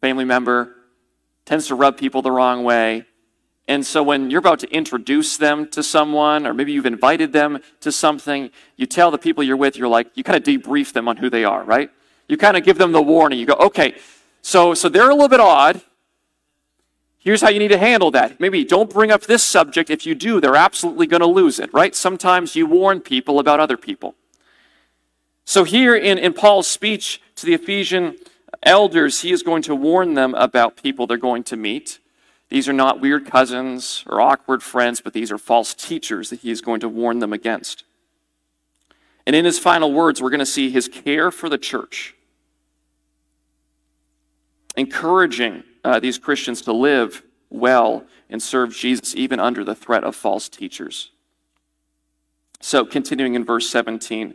family 0.00 0.24
member, 0.24 0.74
tends 1.44 1.66
to 1.66 1.74
rub 1.74 1.98
people 1.98 2.22
the 2.22 2.30
wrong 2.30 2.64
way. 2.64 3.04
And 3.68 3.84
so 3.84 4.02
when 4.02 4.30
you're 4.30 4.38
about 4.38 4.60
to 4.60 4.70
introduce 4.70 5.36
them 5.36 5.68
to 5.72 5.82
someone, 5.82 6.46
or 6.46 6.54
maybe 6.54 6.72
you've 6.72 6.86
invited 6.86 7.34
them 7.34 7.58
to 7.80 7.92
something, 7.92 8.50
you 8.76 8.86
tell 8.86 9.10
the 9.10 9.18
people 9.18 9.44
you're 9.44 9.58
with, 9.58 9.76
you're 9.76 9.86
like, 9.86 10.06
you 10.14 10.24
kind 10.24 10.38
of 10.38 10.44
debrief 10.44 10.94
them 10.94 11.08
on 11.08 11.18
who 11.18 11.28
they 11.28 11.44
are, 11.44 11.62
right? 11.62 11.90
You 12.26 12.38
kind 12.38 12.56
of 12.56 12.64
give 12.64 12.78
them 12.78 12.92
the 12.92 13.02
warning. 13.02 13.38
You 13.38 13.44
go, 13.44 13.56
okay, 13.56 13.96
so, 14.40 14.72
so 14.72 14.88
they're 14.88 15.10
a 15.10 15.14
little 15.14 15.28
bit 15.28 15.40
odd. 15.40 15.82
Here's 17.18 17.42
how 17.42 17.50
you 17.50 17.58
need 17.58 17.68
to 17.68 17.76
handle 17.76 18.10
that. 18.12 18.40
Maybe 18.40 18.64
don't 18.64 18.88
bring 18.88 19.10
up 19.10 19.24
this 19.24 19.42
subject. 19.42 19.90
If 19.90 20.06
you 20.06 20.14
do, 20.14 20.40
they're 20.40 20.56
absolutely 20.56 21.06
going 21.06 21.20
to 21.20 21.26
lose 21.26 21.60
it, 21.60 21.70
right? 21.74 21.94
Sometimes 21.94 22.56
you 22.56 22.64
warn 22.64 23.02
people 23.02 23.38
about 23.38 23.60
other 23.60 23.76
people. 23.76 24.14
So 25.44 25.64
here 25.64 25.94
in, 25.94 26.16
in 26.16 26.32
Paul's 26.32 26.66
speech 26.66 27.20
to 27.36 27.46
the 27.46 27.54
Ephesian 27.54 28.16
elders, 28.62 29.20
he 29.20 29.32
is 29.32 29.42
going 29.42 29.62
to 29.62 29.74
warn 29.74 30.14
them 30.14 30.34
about 30.34 30.82
people 30.82 31.06
they're 31.06 31.16
going 31.16 31.44
to 31.44 31.56
meet. 31.56 32.00
These 32.48 32.68
are 32.68 32.72
not 32.72 33.00
weird 33.00 33.26
cousins 33.26 34.04
or 34.06 34.20
awkward 34.20 34.62
friends, 34.62 35.00
but 35.00 35.12
these 35.12 35.30
are 35.30 35.38
false 35.38 35.74
teachers 35.74 36.30
that 36.30 36.40
he 36.40 36.50
is 36.50 36.60
going 36.60 36.80
to 36.80 36.88
warn 36.88 37.18
them 37.18 37.32
against. 37.32 37.84
And 39.26 39.34
in 39.34 39.44
his 39.44 39.58
final 39.58 39.92
words, 39.92 40.22
we're 40.22 40.30
going 40.30 40.38
to 40.38 40.46
see 40.46 40.70
his 40.70 40.88
care 40.88 41.30
for 41.30 41.48
the 41.48 41.58
church, 41.58 42.14
encouraging 44.76 45.64
uh, 45.84 45.98
these 45.98 46.18
Christians 46.18 46.62
to 46.62 46.72
live 46.72 47.22
well 47.50 48.04
and 48.30 48.42
serve 48.42 48.74
Jesus 48.74 49.14
even 49.16 49.40
under 49.40 49.64
the 49.64 49.74
threat 49.74 50.04
of 50.04 50.14
false 50.14 50.48
teachers. 50.48 51.10
So, 52.60 52.84
continuing 52.84 53.34
in 53.34 53.44
verse 53.44 53.68
17. 53.68 54.34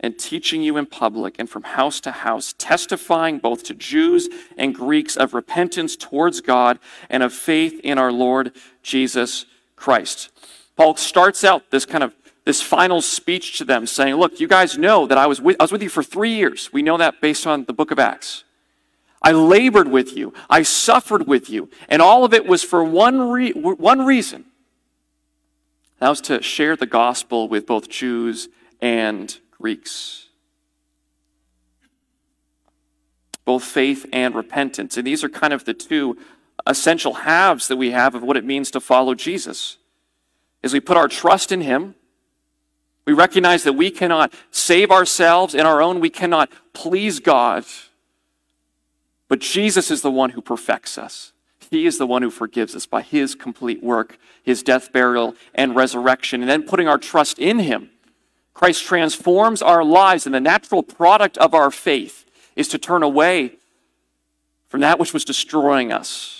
and 0.00 0.18
teaching 0.18 0.62
you 0.62 0.76
in 0.76 0.86
public 0.86 1.34
and 1.38 1.50
from 1.50 1.62
house 1.62 2.00
to 2.00 2.10
house, 2.10 2.54
testifying 2.56 3.38
both 3.38 3.64
to 3.64 3.74
Jews 3.74 4.28
and 4.56 4.74
Greeks 4.74 5.16
of 5.16 5.34
repentance 5.34 5.96
towards 5.96 6.40
God 6.40 6.78
and 7.10 7.22
of 7.22 7.32
faith 7.32 7.80
in 7.82 7.98
our 7.98 8.12
Lord 8.12 8.52
Jesus 8.82 9.46
Christ. 9.76 10.30
Paul 10.76 10.96
starts 10.96 11.42
out 11.42 11.70
this 11.70 11.84
kind 11.84 12.04
of 12.04 12.14
this 12.44 12.62
final 12.62 13.02
speech 13.02 13.58
to 13.58 13.64
them 13.64 13.86
saying, 13.86 14.14
Look, 14.14 14.40
you 14.40 14.48
guys 14.48 14.78
know 14.78 15.06
that 15.06 15.18
I 15.18 15.26
was 15.26 15.38
with, 15.38 15.56
I 15.60 15.64
was 15.64 15.72
with 15.72 15.82
you 15.82 15.90
for 15.90 16.02
three 16.02 16.30
years. 16.30 16.72
We 16.72 16.80
know 16.80 16.96
that 16.96 17.20
based 17.20 17.46
on 17.46 17.64
the 17.66 17.74
book 17.74 17.90
of 17.90 17.98
Acts. 17.98 18.44
I 19.20 19.32
labored 19.32 19.88
with 19.88 20.16
you. 20.16 20.32
I 20.48 20.62
suffered 20.62 21.26
with 21.26 21.50
you. 21.50 21.68
And 21.88 22.00
all 22.00 22.24
of 22.24 22.32
it 22.32 22.46
was 22.46 22.62
for 22.62 22.82
one, 22.84 23.30
re- 23.30 23.52
one 23.52 24.06
reason. 24.06 24.46
That 25.98 26.08
was 26.08 26.20
to 26.22 26.40
share 26.40 26.76
the 26.76 26.86
gospel 26.86 27.48
with 27.48 27.66
both 27.66 27.88
Jews 27.88 28.48
and 28.80 29.36
Greeks. 29.60 30.26
Both 33.44 33.64
faith 33.64 34.06
and 34.12 34.34
repentance. 34.34 34.96
And 34.96 35.06
these 35.06 35.24
are 35.24 35.28
kind 35.28 35.52
of 35.52 35.64
the 35.64 35.74
two 35.74 36.18
essential 36.66 37.14
halves 37.14 37.68
that 37.68 37.76
we 37.76 37.90
have 37.92 38.14
of 38.14 38.22
what 38.22 38.36
it 38.36 38.44
means 38.44 38.70
to 38.72 38.80
follow 38.80 39.14
Jesus. 39.14 39.78
As 40.62 40.72
we 40.72 40.80
put 40.80 40.96
our 40.96 41.08
trust 41.08 41.50
in 41.50 41.62
Him, 41.62 41.94
we 43.06 43.14
recognize 43.14 43.64
that 43.64 43.72
we 43.72 43.90
cannot 43.90 44.34
save 44.50 44.90
ourselves 44.90 45.54
in 45.54 45.64
our 45.64 45.80
own, 45.80 45.98
we 45.98 46.10
cannot 46.10 46.50
please 46.74 47.20
God. 47.20 47.64
But 49.28 49.40
Jesus 49.40 49.90
is 49.90 50.02
the 50.02 50.10
one 50.10 50.30
who 50.30 50.42
perfects 50.42 50.98
us. 50.98 51.32
He 51.70 51.86
is 51.86 51.98
the 51.98 52.06
one 52.06 52.22
who 52.22 52.30
forgives 52.30 52.74
us 52.74 52.86
by 52.86 53.02
his 53.02 53.34
complete 53.34 53.82
work, 53.82 54.18
his 54.42 54.62
death, 54.62 54.92
burial, 54.92 55.34
and 55.54 55.76
resurrection. 55.76 56.40
And 56.40 56.50
then 56.50 56.62
putting 56.62 56.88
our 56.88 56.98
trust 56.98 57.38
in 57.38 57.58
him, 57.58 57.90
Christ 58.58 58.84
transforms 58.84 59.62
our 59.62 59.84
lives, 59.84 60.26
and 60.26 60.34
the 60.34 60.40
natural 60.40 60.82
product 60.82 61.38
of 61.38 61.54
our 61.54 61.70
faith 61.70 62.26
is 62.56 62.66
to 62.68 62.78
turn 62.78 63.04
away 63.04 63.52
from 64.68 64.80
that 64.80 64.98
which 64.98 65.14
was 65.14 65.24
destroying 65.24 65.92
us 65.92 66.38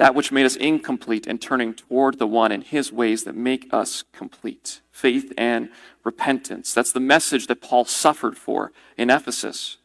that 0.00 0.14
which 0.14 0.32
made 0.32 0.46
us 0.46 0.56
incomplete 0.56 1.26
and 1.26 1.42
turning 1.42 1.74
toward 1.74 2.18
the 2.18 2.26
one 2.26 2.50
in 2.50 2.62
his 2.62 2.90
ways 2.90 3.24
that 3.24 3.36
make 3.36 3.68
us 3.70 4.02
complete 4.14 4.80
faith 4.90 5.30
and 5.36 5.68
repentance. 6.04 6.72
That's 6.72 6.92
the 6.92 7.00
message 7.00 7.48
that 7.48 7.60
Paul 7.60 7.84
suffered 7.84 8.38
for 8.38 8.72
in 8.96 9.10
Ephesus. 9.10 9.76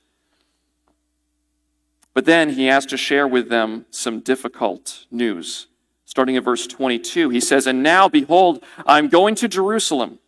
But 2.13 2.23
then 2.23 2.51
he 2.51 2.67
has 2.67 2.85
to 2.85 2.95
share 2.95 3.27
with 3.27 3.49
them 3.49 3.87
some 3.91 4.21
difficult 4.21 5.05
news. 5.11 5.67
Starting 6.15 6.37
at 6.37 6.45
verse 6.45 6.65
22, 6.65 7.27
he 7.27 7.41
says, 7.41 7.67
And 7.67 7.83
now, 7.83 8.07
behold, 8.07 8.63
I'm 8.87 9.09
going 9.09 9.35
to 9.35 9.49
Jerusalem, 9.49 10.19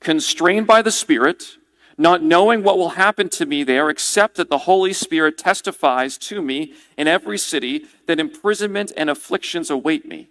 constrained 0.00 0.66
by 0.66 0.82
the 0.82 0.90
Spirit 0.90 1.56
not 1.96 2.20
knowing 2.20 2.64
what 2.64 2.76
will 2.76 2.88
happen 2.88 3.28
to 3.28 3.46
me 3.46 3.62
there, 3.62 3.88
except 3.88 4.34
that 4.38 4.50
the 4.50 4.58
Holy 4.58 4.92
Spirit 4.92 5.38
testifies 5.38 6.18
to 6.18 6.42
me 6.42 6.74
in 6.96 7.06
every 7.06 7.38
city 7.38 7.84
that 8.08 8.18
imprisonment 8.18 8.90
and 8.96 9.08
afflictions 9.08 9.70
await 9.70 10.04
me. 10.04 10.26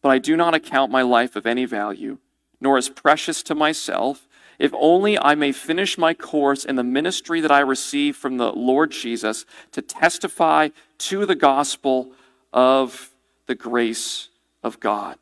But 0.00 0.10
I 0.10 0.18
do 0.18 0.36
not 0.36 0.54
account 0.54 0.92
my 0.92 1.02
life 1.02 1.34
of 1.34 1.44
any 1.44 1.64
value, 1.64 2.18
nor 2.60 2.78
as 2.78 2.88
precious 2.88 3.42
to 3.42 3.54
myself, 3.56 4.28
if 4.60 4.72
only 4.74 5.18
I 5.18 5.34
may 5.34 5.50
finish 5.50 5.98
my 5.98 6.14
course 6.14 6.64
in 6.64 6.76
the 6.76 6.84
ministry 6.84 7.40
that 7.40 7.50
I 7.50 7.58
receive 7.58 8.14
from 8.14 8.36
the 8.36 8.52
Lord 8.52 8.92
Jesus 8.92 9.44
to 9.72 9.82
testify 9.82 10.68
to 10.98 11.26
the 11.26 11.34
gospel 11.34 12.12
of 12.52 13.10
the 13.46 13.54
grace 13.54 14.28
of 14.62 14.80
God. 14.80 15.18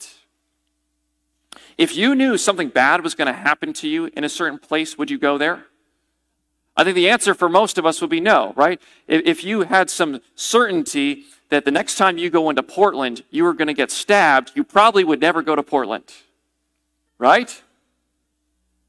If 1.79 1.97
you 1.97 2.15
knew 2.15 2.37
something 2.37 2.69
bad 2.69 3.03
was 3.03 3.15
going 3.15 3.27
to 3.27 3.33
happen 3.33 3.73
to 3.75 3.89
you 3.89 4.11
in 4.17 4.25
a 4.25 4.29
certain 4.29 4.59
place, 4.59 4.99
would 4.99 5.11
you 5.11 5.19
go 5.19 5.39
there? 5.39 5.65
I 6.77 6.85
think 6.85 6.95
the 6.95 7.09
answer 7.09 7.35
for 7.35 7.49
most 7.49 7.79
of 7.79 7.87
us 7.87 8.01
would 8.01 8.11
be 8.11 8.21
no, 8.21 8.53
right? 8.57 8.81
If 9.09 9.45
you 9.45 9.63
had 9.63 9.91
some 9.91 10.21
certainty 10.35 11.25
that 11.49 11.65
the 11.65 11.71
next 11.71 11.97
time 11.97 12.17
you 12.17 12.31
go 12.31 12.49
into 12.49 12.63
Portland, 12.63 13.25
you 13.31 13.45
were 13.45 13.55
going 13.55 13.69
to 13.69 13.75
get 13.75 13.91
stabbed, 13.91 14.53
you 14.55 14.63
probably 14.63 15.05
would 15.05 15.21
never 15.21 15.43
go 15.43 15.57
to 15.57 15.63
Portland, 15.63 16.13
right? 17.19 17.63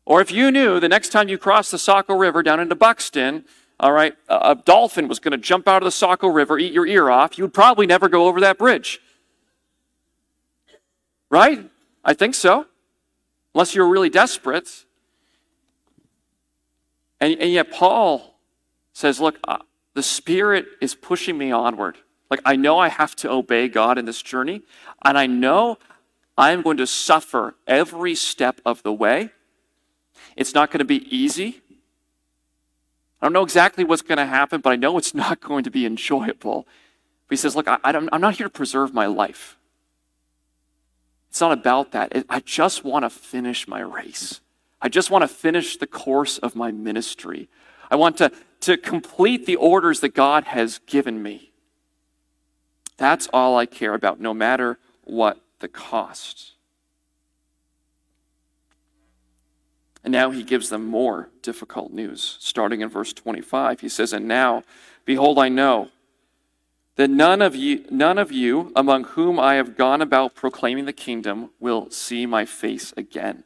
Or 0.05 0.21
if 0.21 0.31
you 0.31 0.51
knew 0.51 0.79
the 0.79 0.89
next 0.89 1.09
time 1.09 1.29
you 1.29 1.37
crossed 1.37 1.71
the 1.71 1.79
Saco 1.79 2.15
River 2.15 2.43
down 2.43 2.59
into 2.59 2.75
Buxton, 2.75 3.45
all 3.81 3.91
right, 3.91 4.15
a 4.29 4.55
dolphin 4.55 5.07
was 5.07 5.19
going 5.19 5.33
to 5.33 5.37
jump 5.37 5.67
out 5.67 5.81
of 5.81 5.85
the 5.85 5.91
Saco 5.91 6.27
River, 6.27 6.57
eat 6.57 6.71
your 6.71 6.87
ear 6.87 7.09
off, 7.09 7.37
you 7.37 7.43
would 7.43 7.53
probably 7.53 7.85
never 7.85 8.07
go 8.07 8.27
over 8.27 8.39
that 8.39 8.57
bridge. 8.57 9.01
Right? 11.29 11.69
I 12.05 12.13
think 12.13 12.35
so 12.35 12.67
unless 13.53 13.75
you're 13.75 13.87
really 13.87 14.09
desperate. 14.09 14.85
And, 17.19 17.39
and 17.39 17.51
yet, 17.51 17.71
Paul 17.71 18.35
says, 18.93 19.19
Look, 19.19 19.37
uh, 19.47 19.59
the 19.93 20.03
Spirit 20.03 20.65
is 20.79 20.95
pushing 20.95 21.37
me 21.37 21.51
onward. 21.51 21.97
Like, 22.29 22.41
I 22.45 22.55
know 22.55 22.79
I 22.79 22.87
have 22.87 23.15
to 23.17 23.29
obey 23.29 23.67
God 23.67 23.97
in 23.97 24.05
this 24.05 24.21
journey, 24.21 24.61
and 25.03 25.17
I 25.17 25.27
know 25.27 25.77
I 26.37 26.51
am 26.51 26.61
going 26.61 26.77
to 26.77 26.87
suffer 26.87 27.55
every 27.67 28.15
step 28.15 28.61
of 28.65 28.83
the 28.83 28.93
way. 28.93 29.31
It's 30.37 30.53
not 30.53 30.71
going 30.71 30.79
to 30.79 30.85
be 30.85 31.03
easy. 31.13 31.60
I 33.21 33.25
don't 33.25 33.33
know 33.33 33.43
exactly 33.43 33.83
what's 33.83 34.01
going 34.01 34.17
to 34.17 34.25
happen, 34.25 34.61
but 34.61 34.71
I 34.71 34.75
know 34.75 34.97
it's 34.97 35.13
not 35.25 35.39
going 35.39 35.63
to 35.63 35.71
be 35.71 35.85
enjoyable. 35.85 36.67
But 37.27 37.33
he 37.33 37.37
says, 37.37 37.55
Look, 37.55 37.67
I, 37.67 37.79
I'm 37.83 38.21
not 38.21 38.35
here 38.35 38.47
to 38.47 38.51
preserve 38.51 38.93
my 38.93 39.05
life. 39.05 39.57
It's 41.29 41.39
not 41.39 41.53
about 41.53 41.93
that. 41.93 42.25
I 42.29 42.41
just 42.41 42.83
want 42.83 43.03
to 43.03 43.09
finish 43.09 43.65
my 43.67 43.79
race. 43.79 44.41
I 44.81 44.89
just 44.89 45.09
want 45.09 45.21
to 45.21 45.29
finish 45.29 45.77
the 45.77 45.87
course 45.87 46.37
of 46.39 46.55
my 46.55 46.71
ministry. 46.71 47.47
I 47.89 47.95
want 47.95 48.17
to, 48.17 48.31
to 48.61 48.75
complete 48.75 49.45
the 49.45 49.55
orders 49.55 50.01
that 50.01 50.13
God 50.13 50.45
has 50.45 50.79
given 50.87 51.23
me. 51.23 51.51
That's 52.97 53.29
all 53.31 53.57
I 53.57 53.65
care 53.65 53.93
about, 53.93 54.19
no 54.19 54.33
matter 54.33 54.77
what 55.05 55.39
the 55.59 55.67
cost. 55.67 56.51
And 60.03 60.11
now 60.11 60.31
he 60.31 60.43
gives 60.43 60.69
them 60.69 60.85
more 60.85 61.29
difficult 61.41 61.91
news. 61.91 62.37
Starting 62.39 62.81
in 62.81 62.89
verse 62.89 63.13
25, 63.13 63.81
he 63.81 63.89
says, 63.89 64.13
And 64.13 64.27
now, 64.27 64.63
behold, 65.05 65.37
I 65.37 65.49
know 65.49 65.89
that 66.95 67.09
none 67.09 67.41
of 67.41 67.55
you 67.55 67.85
none 67.89 68.17
of 68.17 68.31
you 68.31 68.71
among 68.75 69.05
whom 69.05 69.39
I 69.39 69.55
have 69.55 69.77
gone 69.77 70.01
about 70.01 70.35
proclaiming 70.35 70.85
the 70.85 70.93
kingdom 70.93 71.51
will 71.59 71.89
see 71.89 72.25
my 72.25 72.45
face 72.45 72.93
again. 72.97 73.43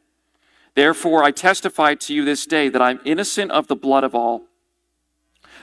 Therefore 0.76 1.24
I 1.24 1.32
testify 1.32 1.96
to 1.96 2.14
you 2.14 2.26
this 2.26 2.46
day 2.46 2.70
that 2.70 2.82
I'm 2.82 3.00
innocent 3.06 3.52
of 3.52 3.68
the 3.68 3.76
blood 3.76 4.04
of 4.04 4.14
all. 4.16 4.44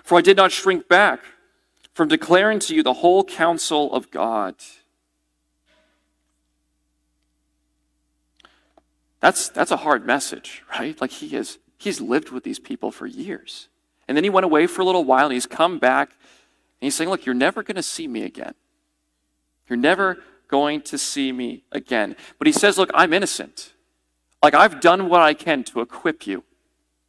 For 0.03 0.17
I 0.17 0.23
did 0.23 0.37
not 0.37 0.53
shrink 0.53 0.89
back 0.89 1.21
from 1.95 2.09
declaring 2.09 2.59
to 2.61 2.75
you 2.75 2.83
the 2.83 2.95
whole 2.95 3.25
counsel 3.25 3.93
of 3.93 4.11
God. 4.11 4.55
That's, 9.23 9.49
that's 9.49 9.71
a 9.71 9.79
hard 9.79 10.05
message, 10.05 10.65
right? 10.79 11.01
Like 11.01 11.13
he 11.13 11.29
has 11.31 11.59
he's 11.79 12.01
lived 12.01 12.31
with 12.31 12.43
these 12.45 12.59
people 12.59 12.91
for 12.91 13.07
years. 13.07 13.69
And 14.09 14.17
then 14.17 14.25
he 14.25 14.31
went 14.31 14.45
away 14.45 14.67
for 14.67 14.83
a 14.83 14.85
little 14.85 15.05
while 15.05 15.27
and 15.27 15.33
he's 15.33 15.47
come 15.47 15.79
back 15.79 16.11
and 16.11 16.87
he's 16.87 16.97
saying, 16.97 17.09
Look, 17.09 17.25
you're 17.25 17.35
never 17.35 17.63
going 17.63 17.77
to 17.77 17.83
see 17.85 18.09
me 18.09 18.25
again. 18.25 18.55
You're 19.69 19.79
never 19.79 20.19
going 20.49 20.83
to 20.83 20.99
see 20.99 21.31
me 21.31 21.63
again. 21.71 22.17
But 22.39 22.49
he 22.49 22.53
says, 22.53 22.77
Look, 22.77 22.91
I'm 22.95 23.13
innocent. 23.13 23.75
Like, 24.43 24.55
I've 24.55 24.81
done 24.81 25.09
what 25.09 25.23
I 25.23 25.35
can 25.35 25.63
to 25.65 25.81
equip 25.81 26.27
you, 26.27 26.43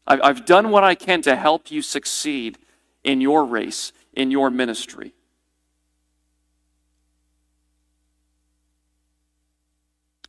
I've, 0.06 0.22
I've 0.22 0.46
done 0.46 0.70
what 0.70 0.84
I 0.84 0.94
can 0.94 1.24
to 1.24 1.36
help 1.36 1.72
you 1.72 1.82
succeed 1.82 2.60
in 3.04 3.22
your 3.22 3.44
race, 3.44 3.92
in 4.14 4.30
your 4.30 4.52
ministry. 4.52 5.14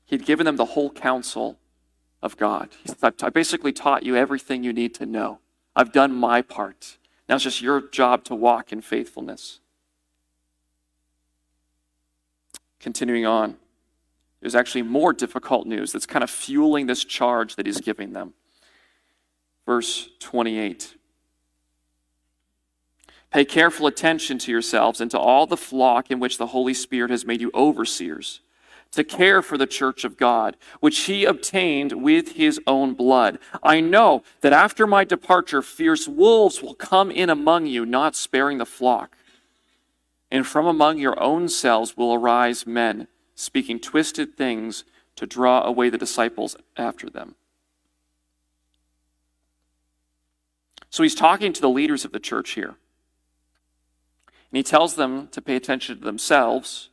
He'd 0.07 0.25
given 0.25 0.47
them 0.47 0.57
the 0.57 0.65
whole 0.65 0.91
counsel 0.91 1.59
of 2.25 2.39
God. 2.39 2.71
I 3.03 3.29
basically 3.29 3.73
taught 3.73 4.03
you 4.03 4.17
everything 4.17 4.65
you 4.65 4.73
need 4.73 4.95
to 4.95 5.05
know. 5.07 5.41
I've 5.77 5.93
done 5.93 6.15
my 6.15 6.41
part. 6.41 6.97
Now 7.29 7.35
it's 7.35 7.45
just 7.45 7.61
your 7.61 7.83
job 7.83 8.25
to 8.25 8.35
walk 8.35 8.73
in 8.73 8.81
faithfulness. 8.81 9.61
Continuing 12.81 13.27
on, 13.27 13.57
there's 14.41 14.55
actually 14.55 14.83
more 14.83 15.13
difficult 15.13 15.67
news 15.67 15.93
that's 15.93 16.07
kind 16.07 16.25
of 16.25 16.31
fueling 16.31 16.87
this 16.87 17.05
charge 17.05 17.57
that 17.57 17.67
he's 17.67 17.81
giving 17.81 18.15
them. 18.15 18.33
Verse 19.67 20.09
28. 20.21 20.95
Pay 23.31 23.45
careful 23.45 23.87
attention 23.87 24.39
to 24.39 24.51
yourselves 24.51 25.01
and 25.01 25.11
to 25.11 25.19
all 25.19 25.47
the 25.47 25.57
flock 25.57 26.11
in 26.11 26.21
which 26.21 26.39
the 26.39 26.49
Holy 26.49 26.75
Spirit 26.75 27.11
has 27.11 27.27
made 27.27 27.43
you 27.43 27.51
overseers 27.55 28.41
to 28.95 29.05
care 29.05 29.43
for 29.43 29.59
the 29.59 29.67
church 29.67 30.05
of 30.05 30.17
God, 30.17 30.57
which 30.81 31.01
he 31.01 31.25
obtained 31.25 32.03
with 32.03 32.33
his 32.33 32.61
own 32.67 32.95
blood. 32.95 33.39
I 33.63 33.81
know 33.81 34.23
that 34.41 34.53
after 34.53 34.87
my 34.87 35.05
departure, 35.05 35.63
fierce 35.63 36.09
wolves 36.09 36.63
will 36.63 36.75
come 36.75 37.11
in 37.11 37.31
among 37.31 37.67
you, 37.67 37.85
not 37.87 38.17
sparing 38.17 38.59
the 38.59 38.67
flock. 38.67 39.17
And 40.31 40.47
from 40.47 40.67
among 40.67 40.99
your 40.99 41.21
own 41.23 41.49
selves 41.49 41.97
will 41.97 42.15
arise 42.15 42.67
men, 42.67 43.09
speaking 43.35 43.79
twisted 43.79 44.37
things 44.37 44.85
to 45.17 45.27
draw 45.27 45.63
away 45.63 45.91
the 45.91 45.99
disciples 45.99 46.57
after 46.77 47.09
them. 47.09 47.37
So 50.91 51.03
he's 51.03 51.15
talking 51.15 51.53
to 51.53 51.61
the 51.61 51.69
leaders 51.69 52.05
of 52.05 52.13
the 52.13 52.21
church 52.21 52.51
here. 52.51 52.77
And 54.29 54.57
he 54.57 54.63
tells 54.63 54.95
them 54.95 55.27
to 55.29 55.43
pay 55.43 55.57
attention 55.57 55.99
to 55.99 56.05
themselves 56.05 56.91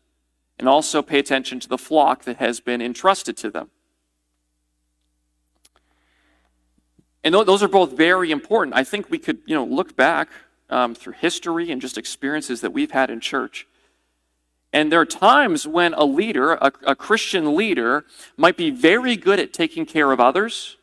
and 0.62 0.70
also 0.70 1.02
pay 1.02 1.20
attention 1.20 1.60
to 1.60 1.68
the 1.68 1.78
flock 1.78 2.24
that 2.24 2.38
has 2.38 2.60
been 2.60 2.82
entrusted 2.82 3.36
to 3.36 3.50
them. 3.50 3.72
And 7.24 7.34
those 7.34 7.62
are 7.62 7.68
both 7.68 7.98
very 7.98 8.32
important. 8.32 8.76
I 8.76 8.84
think 8.84 9.10
we 9.10 9.18
could, 9.18 9.40
you 9.46 9.56
know, 9.56 9.66
look 9.66 9.96
back 9.96 10.30
um, 10.70 10.96
through 10.96 11.14
history 11.14 11.72
and 11.72 11.82
just 11.82 11.98
experiences 11.98 12.62
that 12.62 12.72
we've 12.72 12.92
had 12.92 13.10
in 13.10 13.20
church. 13.20 13.68
And 14.72 14.92
there 14.92 15.02
are 15.02 15.06
times 15.06 15.68
when 15.68 15.94
a 15.96 16.06
leader, 16.06 16.54
a, 16.54 16.72
a 16.86 16.96
Christian 16.96 17.56
leader, 17.56 18.06
might 18.38 18.56
be 18.56 18.70
very 18.70 19.16
good 19.18 19.40
at 19.40 19.54
taking 19.54 19.86
care 19.86 20.12
of 20.12 20.20
others. 20.20 20.78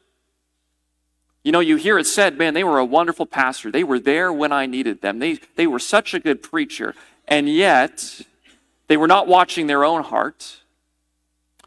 You 1.45 1.53
know, 1.53 1.61
you 1.61 1.77
hear 1.77 1.99
it 1.99 2.07
said, 2.07 2.37
man, 2.37 2.53
they 2.53 2.65
were 2.65 2.79
a 2.79 2.85
wonderful 2.85 3.27
pastor. 3.27 3.71
They 3.71 3.85
were 3.85 4.01
there 4.01 4.33
when 4.33 4.53
I 4.53 4.67
needed 4.67 5.03
them. 5.03 5.21
They, 5.21 5.39
they 5.55 5.67
were 5.69 5.79
such 5.79 6.15
a 6.15 6.19
good 6.19 6.43
preacher. 6.43 6.95
And 7.27 7.49
yet, 7.49 8.23
they 8.89 8.97
were 8.97 9.07
not 9.07 9.29
watching 9.29 9.67
their 9.67 9.85
own 9.85 10.03
heart. 10.03 10.63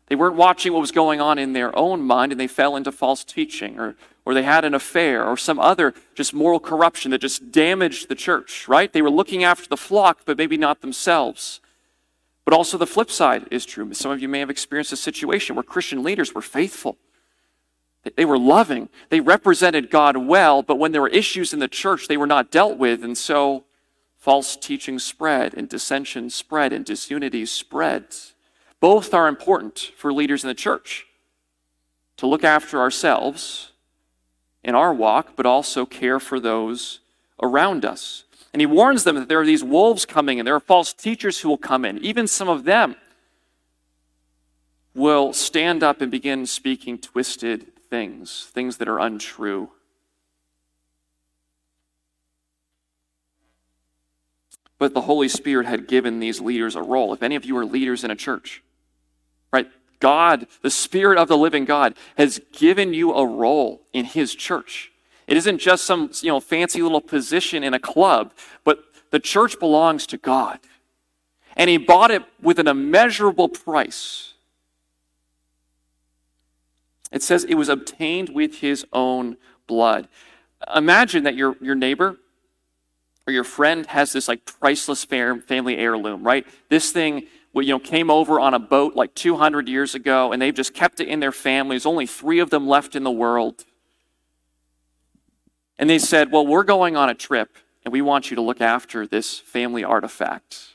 They 0.08 0.16
weren't 0.16 0.36
watching 0.36 0.74
what 0.74 0.82
was 0.82 0.92
going 0.92 1.22
on 1.22 1.40
in 1.40 1.54
their 1.54 1.74
own 1.78 2.02
mind, 2.02 2.34
and 2.34 2.42
they 2.42 2.48
fell 2.48 2.76
into 2.76 2.92
false 2.92 3.24
teaching, 3.24 3.80
or, 3.80 3.96
or 4.26 4.34
they 4.34 4.44
had 4.44 4.66
an 4.66 4.74
affair, 4.74 5.26
or 5.26 5.38
some 5.38 5.60
other 5.60 5.94
just 6.16 6.34
moral 6.34 6.60
corruption 6.60 7.12
that 7.12 7.22
just 7.22 7.52
damaged 7.52 8.10
the 8.10 8.16
church, 8.16 8.68
right? 8.68 8.92
They 8.92 9.02
were 9.02 9.10
looking 9.10 9.44
after 9.44 9.70
the 9.70 9.78
flock, 9.78 10.22
but 10.26 10.38
maybe 10.38 10.58
not 10.58 10.82
themselves. 10.82 11.62
But 12.44 12.54
also 12.54 12.78
the 12.78 12.88
flip 12.88 13.10
side 13.10 13.48
is 13.52 13.66
true. 13.66 13.94
Some 13.94 14.12
of 14.12 14.22
you 14.22 14.28
may 14.28 14.40
have 14.40 14.50
experienced 14.50 14.92
a 14.92 14.98
situation 14.98 15.56
where 15.56 15.64
Christian 15.64 16.04
leaders 16.04 16.34
were 16.34 16.42
faithful. 16.42 16.98
They 18.18 18.26
were 18.26 18.38
loving. 18.38 18.90
They 19.10 19.20
represented 19.20 19.92
God 19.92 20.18
well, 20.18 20.64
but 20.64 20.80
when 20.80 20.92
there 20.92 21.02
were 21.02 21.08
issues 21.08 21.54
in 21.54 21.60
the 21.60 21.68
church, 21.68 22.08
they 22.08 22.18
were 22.18 22.28
not 22.28 22.52
dealt 22.52 22.78
with. 22.78 23.04
And 23.04 23.18
so 23.18 23.64
false 24.22 24.56
teaching 24.56 25.00
spread 25.00 25.56
and 25.56 25.68
dissension 25.68 26.30
spread 26.30 26.72
and 26.72 26.86
disunity 26.86 27.44
spread. 27.44 28.06
Both 28.80 29.16
are 29.16 29.28
important 29.28 29.92
for 29.98 30.14
leaders 30.14 30.44
in 30.44 30.48
the 30.48 30.54
church 30.54 31.08
to 32.18 32.28
look 32.28 32.44
after 32.44 32.80
ourselves 32.80 33.72
in 34.64 34.76
our 34.76 34.94
walk, 34.94 35.32
but 35.36 35.48
also 35.48 35.88
care 35.88 36.20
for 36.20 36.40
those 36.40 37.00
around 37.42 37.84
us. 37.84 38.26
And 38.54 38.62
he 38.62 38.68
warns 38.68 39.06
them 39.06 39.16
that 39.16 39.28
there 39.28 39.42
are 39.42 39.46
these 39.46 39.64
wolves 39.64 40.06
coming 40.06 40.40
and 40.40 40.46
there 40.46 40.56
are 40.56 40.60
false 40.60 40.94
teachers 40.94 41.40
who 41.40 41.50
will 41.50 41.58
come 41.58 41.84
in. 41.84 41.98
Even 41.98 42.28
some 42.28 42.48
of 42.48 42.64
them 42.64 42.96
will 44.94 45.34
stand 45.34 45.82
up 45.82 46.00
and 46.00 46.12
begin 46.12 46.46
speaking 46.46 47.00
twisted 47.00 47.76
things, 47.90 48.52
things 48.54 48.78
that 48.78 48.88
are 48.88 49.00
untrue. 49.00 49.72
But 54.82 54.96
the 54.96 55.02
Holy 55.02 55.28
Spirit 55.28 55.68
had 55.68 55.88
given 55.88 56.20
these 56.20 56.42
leaders 56.42 56.76
a 56.76 56.82
role. 56.82 57.14
If 57.14 57.22
any 57.22 57.36
of 57.36 57.46
you 57.46 57.56
are 57.56 57.64
leaders 57.64 58.04
in 58.04 58.10
a 58.10 58.16
church, 58.16 58.64
right? 59.54 59.68
God, 60.00 60.48
the 60.64 60.72
Spirit 60.72 61.20
of 61.20 61.28
the 61.28 61.38
living 61.38 61.66
God, 61.66 61.94
has 62.18 62.42
given 62.52 62.92
you 62.92 63.14
a 63.14 63.24
role 63.24 63.84
in 63.94 64.06
His 64.06 64.34
church. 64.34 64.92
It 65.28 65.38
isn't 65.38 65.60
just 65.60 65.84
some 65.84 66.10
you 66.24 66.30
know, 66.30 66.40
fancy 66.40 66.82
little 66.82 67.00
position 67.00 67.64
in 67.64 67.76
a 67.76 67.80
club, 67.80 68.34
but 68.64 68.84
the 69.12 69.20
church 69.20 69.60
belongs 69.60 70.08
to 70.08 70.18
God. 70.18 70.58
And 71.56 71.70
He 71.70 71.78
bought 71.78 72.10
it 72.10 72.24
with 72.42 72.58
an 72.58 72.68
immeasurable 72.68 73.50
price. 73.50 74.34
It 77.12 77.22
says 77.22 77.44
it 77.44 77.54
was 77.54 77.70
obtained 77.70 78.30
with 78.30 78.62
His 78.62 78.84
own 78.92 79.38
blood. 79.68 80.08
Imagine 80.76 81.24
that 81.26 81.36
your, 81.36 81.56
your 81.62 81.76
neighbor 81.76 82.18
or 83.28 83.34
your 83.34 83.44
friend 83.44 83.86
has 83.88 84.14
this 84.14 84.28
like 84.28 84.46
priceless 84.46 85.04
family 85.04 85.78
heirloom, 85.78 86.24
right? 86.24 86.46
This 86.70 86.92
thing 86.92 87.28
you 87.54 87.64
know, 87.64 87.80
came 87.80 88.10
over 88.10 88.40
on 88.40 88.54
a 88.54 88.60
boat 88.60 88.96
like 88.96 89.14
200 89.14 89.68
years 89.68 89.94
ago, 89.94 90.32
and 90.32 90.42
they've 90.42 90.54
just 90.54 90.74
kept 90.74 91.00
it 91.00 91.08
in 91.08 91.20
their 91.20 91.32
family. 91.32 91.74
There's 91.76 91.86
only 91.86 92.06
three 92.06 92.40
of 92.40 92.50
them 92.50 92.68
left 92.68 92.96
in 92.96 93.04
the 93.04 93.12
world. 93.12 93.66
And 95.78 95.90
they 95.90 96.00
said, 96.00 96.32
Well, 96.32 96.48
we're 96.48 96.64
going 96.64 96.96
on 96.96 97.10
a 97.10 97.14
trip, 97.14 97.58
and 97.84 97.92
we 97.92 98.02
want 98.02 98.30
you 98.30 98.36
to 98.36 98.42
look 98.42 98.62
after 98.62 99.06
this 99.06 99.40
family 99.40 99.84
artifact. 99.84 100.70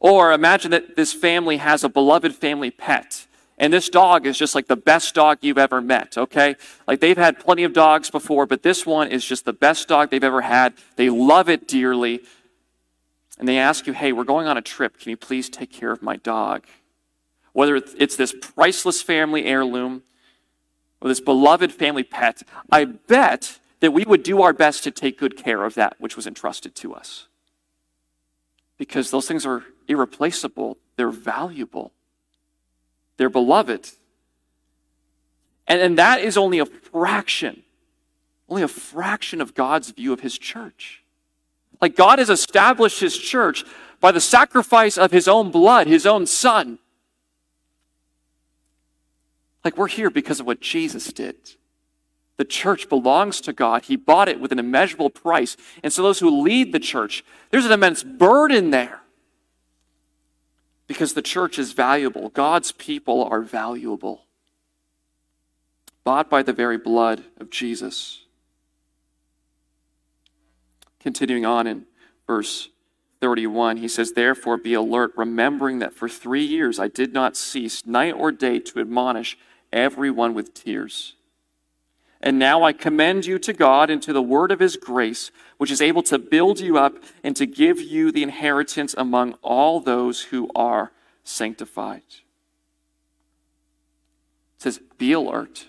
Or 0.00 0.32
imagine 0.32 0.70
that 0.70 0.96
this 0.96 1.12
family 1.12 1.58
has 1.58 1.84
a 1.84 1.88
beloved 1.88 2.34
family 2.34 2.70
pet, 2.70 3.26
and 3.58 3.72
this 3.72 3.88
dog 3.88 4.26
is 4.26 4.38
just 4.38 4.54
like 4.54 4.66
the 4.66 4.76
best 4.76 5.14
dog 5.14 5.38
you've 5.40 5.58
ever 5.58 5.80
met, 5.80 6.16
okay? 6.16 6.56
Like 6.86 7.00
they've 7.00 7.16
had 7.16 7.38
plenty 7.38 7.64
of 7.64 7.72
dogs 7.72 8.10
before, 8.10 8.46
but 8.46 8.62
this 8.62 8.86
one 8.86 9.08
is 9.08 9.24
just 9.24 9.44
the 9.44 9.52
best 9.52 9.88
dog 9.88 10.10
they've 10.10 10.24
ever 10.24 10.40
had. 10.40 10.74
They 10.96 11.10
love 11.10 11.48
it 11.48 11.68
dearly. 11.68 12.22
And 13.38 13.48
they 13.48 13.58
ask 13.58 13.86
you, 13.86 13.92
hey, 13.92 14.12
we're 14.12 14.24
going 14.24 14.46
on 14.46 14.56
a 14.56 14.62
trip. 14.62 14.98
Can 14.98 15.10
you 15.10 15.16
please 15.16 15.48
take 15.48 15.70
care 15.70 15.92
of 15.92 16.02
my 16.02 16.16
dog? 16.16 16.64
Whether 17.52 17.76
it's 17.76 18.16
this 18.16 18.34
priceless 18.40 19.02
family 19.02 19.44
heirloom 19.44 20.02
or 21.00 21.08
this 21.08 21.20
beloved 21.20 21.72
family 21.72 22.04
pet, 22.04 22.42
I 22.70 22.84
bet 22.84 23.58
that 23.80 23.92
we 23.92 24.04
would 24.04 24.22
do 24.22 24.42
our 24.42 24.52
best 24.52 24.84
to 24.84 24.90
take 24.90 25.18
good 25.18 25.36
care 25.36 25.64
of 25.64 25.74
that 25.74 25.96
which 25.98 26.16
was 26.16 26.26
entrusted 26.26 26.74
to 26.76 26.94
us. 26.94 27.26
Because 28.78 29.10
those 29.10 29.28
things 29.28 29.44
are 29.44 29.64
irreplaceable, 29.88 30.78
they're 30.96 31.10
valuable. 31.10 31.92
They're 33.16 33.30
beloved. 33.30 33.90
And, 35.66 35.80
and 35.80 35.98
that 35.98 36.20
is 36.20 36.36
only 36.36 36.58
a 36.58 36.66
fraction, 36.66 37.62
only 38.48 38.62
a 38.62 38.68
fraction 38.68 39.40
of 39.40 39.54
God's 39.54 39.90
view 39.90 40.12
of 40.12 40.20
his 40.20 40.38
church. 40.38 41.02
Like 41.80 41.96
God 41.96 42.18
has 42.18 42.30
established 42.30 43.00
his 43.00 43.16
church 43.16 43.64
by 44.00 44.12
the 44.12 44.20
sacrifice 44.20 44.98
of 44.98 45.10
his 45.10 45.28
own 45.28 45.50
blood, 45.50 45.86
his 45.86 46.06
own 46.06 46.26
son. 46.26 46.78
Like 49.64 49.76
we're 49.76 49.88
here 49.88 50.10
because 50.10 50.40
of 50.40 50.46
what 50.46 50.60
Jesus 50.60 51.12
did. 51.12 51.36
The 52.36 52.44
church 52.44 52.88
belongs 52.88 53.40
to 53.42 53.52
God. 53.52 53.84
He 53.84 53.94
bought 53.94 54.28
it 54.28 54.40
with 54.40 54.50
an 54.50 54.58
immeasurable 54.58 55.10
price. 55.10 55.56
And 55.82 55.92
so 55.92 56.02
those 56.02 56.18
who 56.18 56.42
lead 56.42 56.72
the 56.72 56.80
church, 56.80 57.24
there's 57.50 57.66
an 57.66 57.72
immense 57.72 58.02
burden 58.02 58.70
there 58.70 59.01
because 60.92 61.14
the 61.14 61.22
church 61.22 61.58
is 61.58 61.72
valuable. 61.72 62.28
God's 62.28 62.70
people 62.70 63.24
are 63.24 63.40
valuable, 63.40 64.26
bought 66.04 66.28
by 66.28 66.42
the 66.42 66.52
very 66.52 66.76
blood 66.76 67.24
of 67.40 67.48
Jesus. 67.48 68.24
Continuing 71.00 71.46
on 71.46 71.66
in 71.66 71.86
verse 72.26 72.68
31, 73.22 73.78
he 73.78 73.88
says, 73.88 74.12
Therefore 74.12 74.58
be 74.58 74.74
alert, 74.74 75.12
remembering 75.16 75.78
that 75.78 75.94
for 75.94 76.10
three 76.10 76.44
years 76.44 76.78
I 76.78 76.88
did 76.88 77.14
not 77.14 77.38
cease 77.38 77.86
night 77.86 78.12
or 78.12 78.30
day 78.30 78.58
to 78.58 78.80
admonish 78.80 79.38
everyone 79.72 80.34
with 80.34 80.52
tears. 80.52 81.14
And 82.22 82.38
now 82.38 82.62
I 82.62 82.72
commend 82.72 83.26
you 83.26 83.38
to 83.40 83.52
God 83.52 83.90
and 83.90 84.00
to 84.02 84.12
the 84.12 84.22
word 84.22 84.52
of 84.52 84.60
his 84.60 84.76
grace, 84.76 85.32
which 85.58 85.72
is 85.72 85.82
able 85.82 86.04
to 86.04 86.18
build 86.18 86.60
you 86.60 86.78
up 86.78 86.94
and 87.24 87.34
to 87.36 87.46
give 87.46 87.80
you 87.80 88.12
the 88.12 88.22
inheritance 88.22 88.94
among 88.96 89.34
all 89.42 89.80
those 89.80 90.22
who 90.22 90.48
are 90.54 90.92
sanctified. 91.24 92.02
It 94.56 94.62
says, 94.62 94.80
Be 94.98 95.12
alert. 95.12 95.66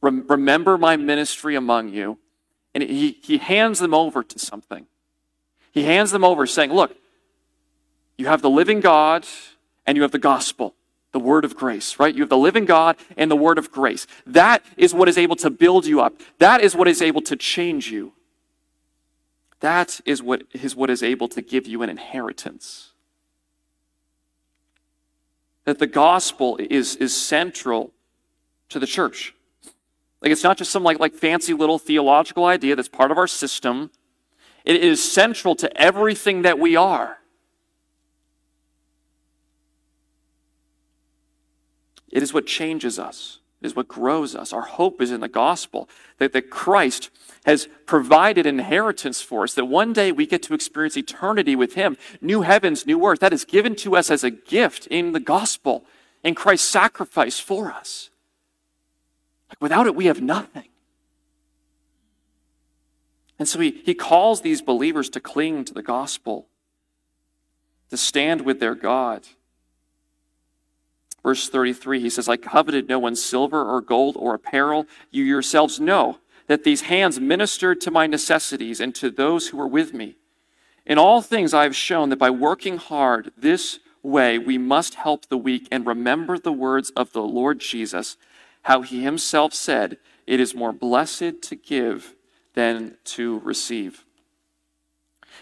remember 0.00 0.76
my 0.76 0.96
ministry 0.96 1.54
among 1.54 1.90
you. 1.90 2.18
And 2.74 2.82
he, 2.82 3.18
he 3.22 3.38
hands 3.38 3.78
them 3.78 3.94
over 3.94 4.22
to 4.22 4.38
something. 4.38 4.86
He 5.70 5.84
hands 5.84 6.10
them 6.10 6.24
over 6.24 6.44
saying, 6.46 6.72
Look, 6.72 6.96
you 8.16 8.26
have 8.26 8.42
the 8.42 8.50
living 8.50 8.80
God 8.80 9.26
and 9.86 9.96
you 9.96 10.02
have 10.02 10.10
the 10.10 10.18
gospel 10.18 10.74
the 11.12 11.18
word 11.18 11.44
of 11.44 11.56
grace, 11.56 11.98
right? 11.98 12.14
You 12.14 12.22
have 12.22 12.28
the 12.28 12.36
living 12.36 12.64
God 12.64 12.96
and 13.16 13.30
the 13.30 13.36
word 13.36 13.58
of 13.58 13.72
grace. 13.72 14.06
That 14.26 14.62
is 14.76 14.92
what 14.92 15.08
is 15.08 15.16
able 15.16 15.36
to 15.36 15.50
build 15.50 15.86
you 15.86 16.00
up. 16.00 16.14
That 16.38 16.60
is 16.60 16.76
what 16.76 16.88
is 16.88 17.00
able 17.00 17.22
to 17.22 17.36
change 17.36 17.90
you. 17.90 18.12
That 19.60 20.00
is 20.04 20.22
what 20.22 20.42
is 20.52 20.76
what 20.76 20.90
is 20.90 21.02
able 21.02 21.28
to 21.28 21.42
give 21.42 21.66
you 21.66 21.82
an 21.82 21.90
inheritance. 21.90 22.92
That 25.64 25.78
the 25.78 25.86
gospel 25.86 26.58
is, 26.58 26.96
is 26.96 27.16
central 27.16 27.92
to 28.68 28.78
the 28.78 28.86
church. 28.86 29.34
Like 30.22 30.32
it's 30.32 30.44
not 30.44 30.58
just 30.58 30.70
some 30.70 30.82
like, 30.82 30.98
like 30.98 31.14
fancy 31.14 31.54
little 31.54 31.78
theological 31.78 32.44
idea 32.44 32.76
that's 32.76 32.88
part 32.88 33.10
of 33.10 33.18
our 33.18 33.26
system. 33.26 33.90
It 34.64 34.82
is 34.82 35.02
central 35.02 35.54
to 35.56 35.80
everything 35.80 36.42
that 36.42 36.58
we 36.58 36.76
are. 36.76 37.18
It 42.10 42.22
is 42.22 42.32
what 42.32 42.46
changes 42.46 42.98
us. 42.98 43.40
It 43.60 43.66
is 43.66 43.76
what 43.76 43.88
grows 43.88 44.36
us. 44.36 44.52
Our 44.52 44.62
hope 44.62 45.02
is 45.02 45.10
in 45.10 45.20
the 45.20 45.28
gospel 45.28 45.88
that, 46.18 46.32
that 46.32 46.50
Christ 46.50 47.10
has 47.44 47.68
provided 47.86 48.46
inheritance 48.46 49.20
for 49.20 49.42
us, 49.42 49.54
that 49.54 49.64
one 49.64 49.92
day 49.92 50.12
we 50.12 50.26
get 50.26 50.42
to 50.44 50.54
experience 50.54 50.96
eternity 50.96 51.56
with 51.56 51.74
Him, 51.74 51.96
new 52.20 52.42
heavens, 52.42 52.86
new 52.86 53.04
earth. 53.04 53.20
That 53.20 53.32
is 53.32 53.44
given 53.44 53.74
to 53.76 53.96
us 53.96 54.10
as 54.10 54.22
a 54.22 54.30
gift 54.30 54.86
in 54.86 55.12
the 55.12 55.20
gospel, 55.20 55.84
in 56.22 56.34
Christ's 56.34 56.68
sacrifice 56.68 57.40
for 57.40 57.72
us. 57.72 58.10
Like 59.48 59.60
without 59.60 59.86
it, 59.86 59.96
we 59.96 60.06
have 60.06 60.20
nothing. 60.20 60.68
And 63.38 63.48
so 63.48 63.60
he, 63.60 63.82
he 63.84 63.94
calls 63.94 64.40
these 64.40 64.60
believers 64.60 65.08
to 65.10 65.20
cling 65.20 65.64
to 65.64 65.74
the 65.74 65.82
gospel, 65.82 66.48
to 67.90 67.96
stand 67.96 68.42
with 68.42 68.60
their 68.60 68.74
God. 68.74 69.26
Verse 71.22 71.48
33, 71.48 72.00
he 72.00 72.10
says, 72.10 72.28
I 72.28 72.36
coveted 72.36 72.88
no 72.88 72.98
one's 72.98 73.22
silver 73.22 73.62
or 73.62 73.80
gold 73.80 74.16
or 74.18 74.34
apparel. 74.34 74.86
You 75.10 75.24
yourselves 75.24 75.80
know 75.80 76.18
that 76.46 76.64
these 76.64 76.82
hands 76.82 77.20
ministered 77.20 77.80
to 77.82 77.90
my 77.90 78.06
necessities 78.06 78.80
and 78.80 78.94
to 78.94 79.10
those 79.10 79.48
who 79.48 79.56
were 79.56 79.66
with 79.66 79.92
me. 79.92 80.16
In 80.86 80.96
all 80.96 81.20
things, 81.20 81.52
I 81.52 81.64
have 81.64 81.76
shown 81.76 82.08
that 82.08 82.18
by 82.18 82.30
working 82.30 82.78
hard 82.78 83.30
this 83.36 83.78
way, 84.02 84.38
we 84.38 84.56
must 84.56 84.94
help 84.94 85.26
the 85.26 85.36
weak 85.36 85.68
and 85.70 85.86
remember 85.86 86.38
the 86.38 86.52
words 86.52 86.90
of 86.90 87.12
the 87.12 87.22
Lord 87.22 87.58
Jesus, 87.58 88.16
how 88.62 88.82
he 88.82 89.02
himself 89.02 89.52
said, 89.52 89.98
It 90.26 90.40
is 90.40 90.54
more 90.54 90.72
blessed 90.72 91.42
to 91.42 91.56
give 91.56 92.14
than 92.54 92.96
to 93.04 93.40
receive. 93.40 94.04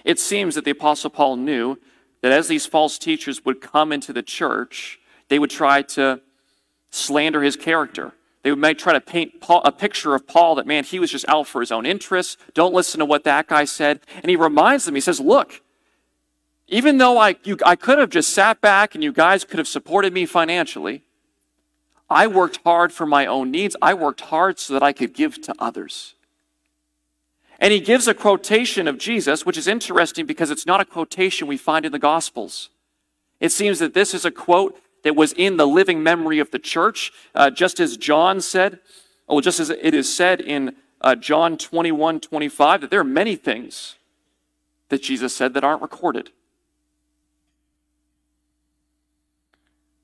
It 0.05 0.19
seems 0.19 0.55
that 0.57 0.65
the 0.65 0.73
Apostle 0.73 1.11
Paul 1.11 1.37
knew 1.37 1.79
that 2.23 2.33
as 2.33 2.49
these 2.49 2.67
false 2.67 2.99
teachers 2.99 3.45
would 3.45 3.61
come 3.61 3.93
into 3.93 4.13
the 4.13 4.23
church, 4.23 4.99
they 5.29 5.39
would 5.39 5.51
try 5.51 5.83
to 5.83 6.21
slander 6.91 7.43
his 7.43 7.57
character. 7.57 8.13
They 8.43 8.55
might 8.55 8.79
try 8.79 8.93
to 8.93 9.01
paint 9.01 9.41
Paul, 9.41 9.63
a 9.65 9.73
picture 9.73 10.15
of 10.15 10.27
Paul 10.27 10.55
that, 10.55 10.67
man, 10.67 10.85
he 10.85 11.01
was 11.01 11.11
just 11.11 11.29
out 11.29 11.49
for 11.49 11.61
his 11.61 11.73
own 11.73 11.85
interests. 11.85 12.37
Don't 12.55 12.73
listen 12.73 13.01
to 13.01 13.05
what 13.05 13.25
that 13.25 13.49
guy 13.49 13.65
said. 13.65 14.01
And 14.15 14.31
he 14.31 14.37
reminds 14.37 14.85
them, 14.85 14.95
he 14.95 15.01
says, 15.01 15.19
look, 15.19 15.63
even 16.69 16.99
though 16.99 17.19
I, 17.19 17.37
you, 17.43 17.57
I 17.65 17.75
could 17.75 17.99
have 17.99 18.11
just 18.11 18.31
sat 18.31 18.61
back 18.61 18.95
and 18.95 19.03
you 19.03 19.13
guys 19.13 19.45
could 19.45 19.59
have 19.59 19.69
supported 19.69 20.13
me 20.13 20.27
financially, 20.27 21.03
I 22.09 22.29
worked 22.29 22.61
hard 22.65 22.93
for 22.93 23.05
my 23.05 23.27
own 23.27 23.51
needs. 23.51 23.75
I 23.83 23.95
worked 23.95 24.21
hard 24.23 24.61
so 24.61 24.75
that 24.75 24.83
I 24.83 24.93
could 24.93 25.13
give 25.13 25.41
to 25.43 25.55
others. 25.59 26.15
And 27.59 27.73
he 27.73 27.81
gives 27.81 28.07
a 28.07 28.15
quotation 28.15 28.87
of 28.87 28.99
Jesus, 28.99 29.45
which 29.45 29.57
is 29.57 29.67
interesting 29.67 30.27
because 30.27 30.51
it's 30.51 30.67
not 30.67 30.81
a 30.81 30.85
quotation 30.85 31.49
we 31.49 31.57
find 31.57 31.85
in 31.85 31.93
the 31.93 31.99
Gospels. 31.99 32.71
It 33.41 33.51
seems 33.51 33.79
that 33.81 33.95
this 33.95 34.15
is 34.15 34.25
a 34.25 34.31
quote 34.31 34.79
that 35.07 35.15
was 35.15 35.33
in 35.35 35.57
the 35.57 35.69
living 35.69 36.03
memory 36.03 36.41
of 36.41 36.51
the 36.51 36.59
church, 36.59 37.13
uh, 37.33 37.49
just 37.49 37.79
as 37.79 37.97
John 37.97 38.41
said, 38.41 38.81
well, 39.29 39.41
just 39.41 39.61
as 39.61 39.71
it 39.71 39.95
is 39.95 40.13
said 40.13 40.41
in 40.41 40.75
uh, 41.01 41.15
John 41.15 41.57
21 41.57 42.19
25, 42.19 42.81
that 42.81 42.91
there 42.91 42.99
are 42.99 43.05
many 43.05 43.37
things 43.37 43.95
that 44.89 45.03
Jesus 45.03 45.33
said 45.33 45.55
that 45.55 45.63
aren't 45.63 45.81
recorded. 45.81 46.31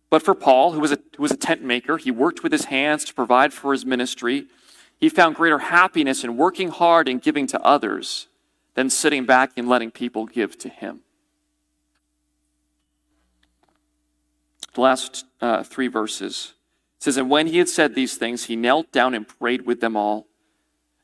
But 0.08 0.22
for 0.22 0.36
Paul, 0.36 0.70
who 0.70 0.78
was, 0.78 0.92
a, 0.92 0.98
who 1.16 1.22
was 1.22 1.32
a 1.32 1.36
tent 1.36 1.64
maker, 1.64 1.96
he 1.96 2.12
worked 2.12 2.44
with 2.44 2.52
his 2.52 2.66
hands 2.66 3.04
to 3.06 3.14
provide 3.14 3.52
for 3.52 3.72
his 3.72 3.84
ministry. 3.84 4.46
He 5.00 5.08
found 5.08 5.34
greater 5.34 5.58
happiness 5.58 6.22
in 6.22 6.36
working 6.36 6.68
hard 6.68 7.08
and 7.08 7.20
giving 7.20 7.48
to 7.48 7.60
others 7.62 8.28
than 8.74 8.88
sitting 8.88 9.26
back 9.26 9.52
and 9.56 9.68
letting 9.68 9.90
people 9.90 10.26
give 10.26 10.56
to 10.58 10.68
him. 10.68 11.00
The 14.74 14.80
last 14.80 15.24
uh, 15.40 15.62
three 15.62 15.88
verses. 15.88 16.54
It 16.98 17.04
says, 17.04 17.16
And 17.16 17.30
when 17.30 17.46
he 17.46 17.58
had 17.58 17.68
said 17.68 17.94
these 17.94 18.16
things, 18.16 18.44
he 18.44 18.56
knelt 18.56 18.92
down 18.92 19.14
and 19.14 19.26
prayed 19.26 19.66
with 19.66 19.80
them 19.80 19.96
all. 19.96 20.26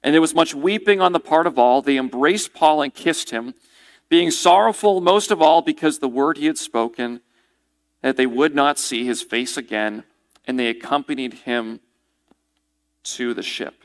And 0.03 0.15
there 0.15 0.21
was 0.21 0.35
much 0.35 0.55
weeping 0.55 1.01
on 1.01 1.13
the 1.13 1.21
part 1.21 1.47
of 1.47 1.59
all. 1.59 1.83
They 1.83 1.97
embraced 1.97 2.55
Paul 2.55 2.83
and 2.83 2.95
kissed 2.95 3.31
him, 3.31 3.55
being 4.09 4.31
sorrowful 4.31 5.01
most 5.01 5.31
of 5.31 5.43
all 5.43 5.61
because 5.61 5.99
the 5.99 6.09
word 6.09 6.39
he 6.39 6.47
had 6.47 6.57
spoken, 6.57 7.21
that 8.01 8.17
they 8.17 8.27
would 8.27 8.55
not 8.55 8.79
see 8.79 9.05
his 9.05 9.23
face 9.23 9.57
again. 9.57 10.05
And 10.47 10.59
they 10.59 10.69
accompanied 10.69 11.35
him 11.35 11.81
to 13.03 13.35
the 13.35 13.43
ship. 13.43 13.85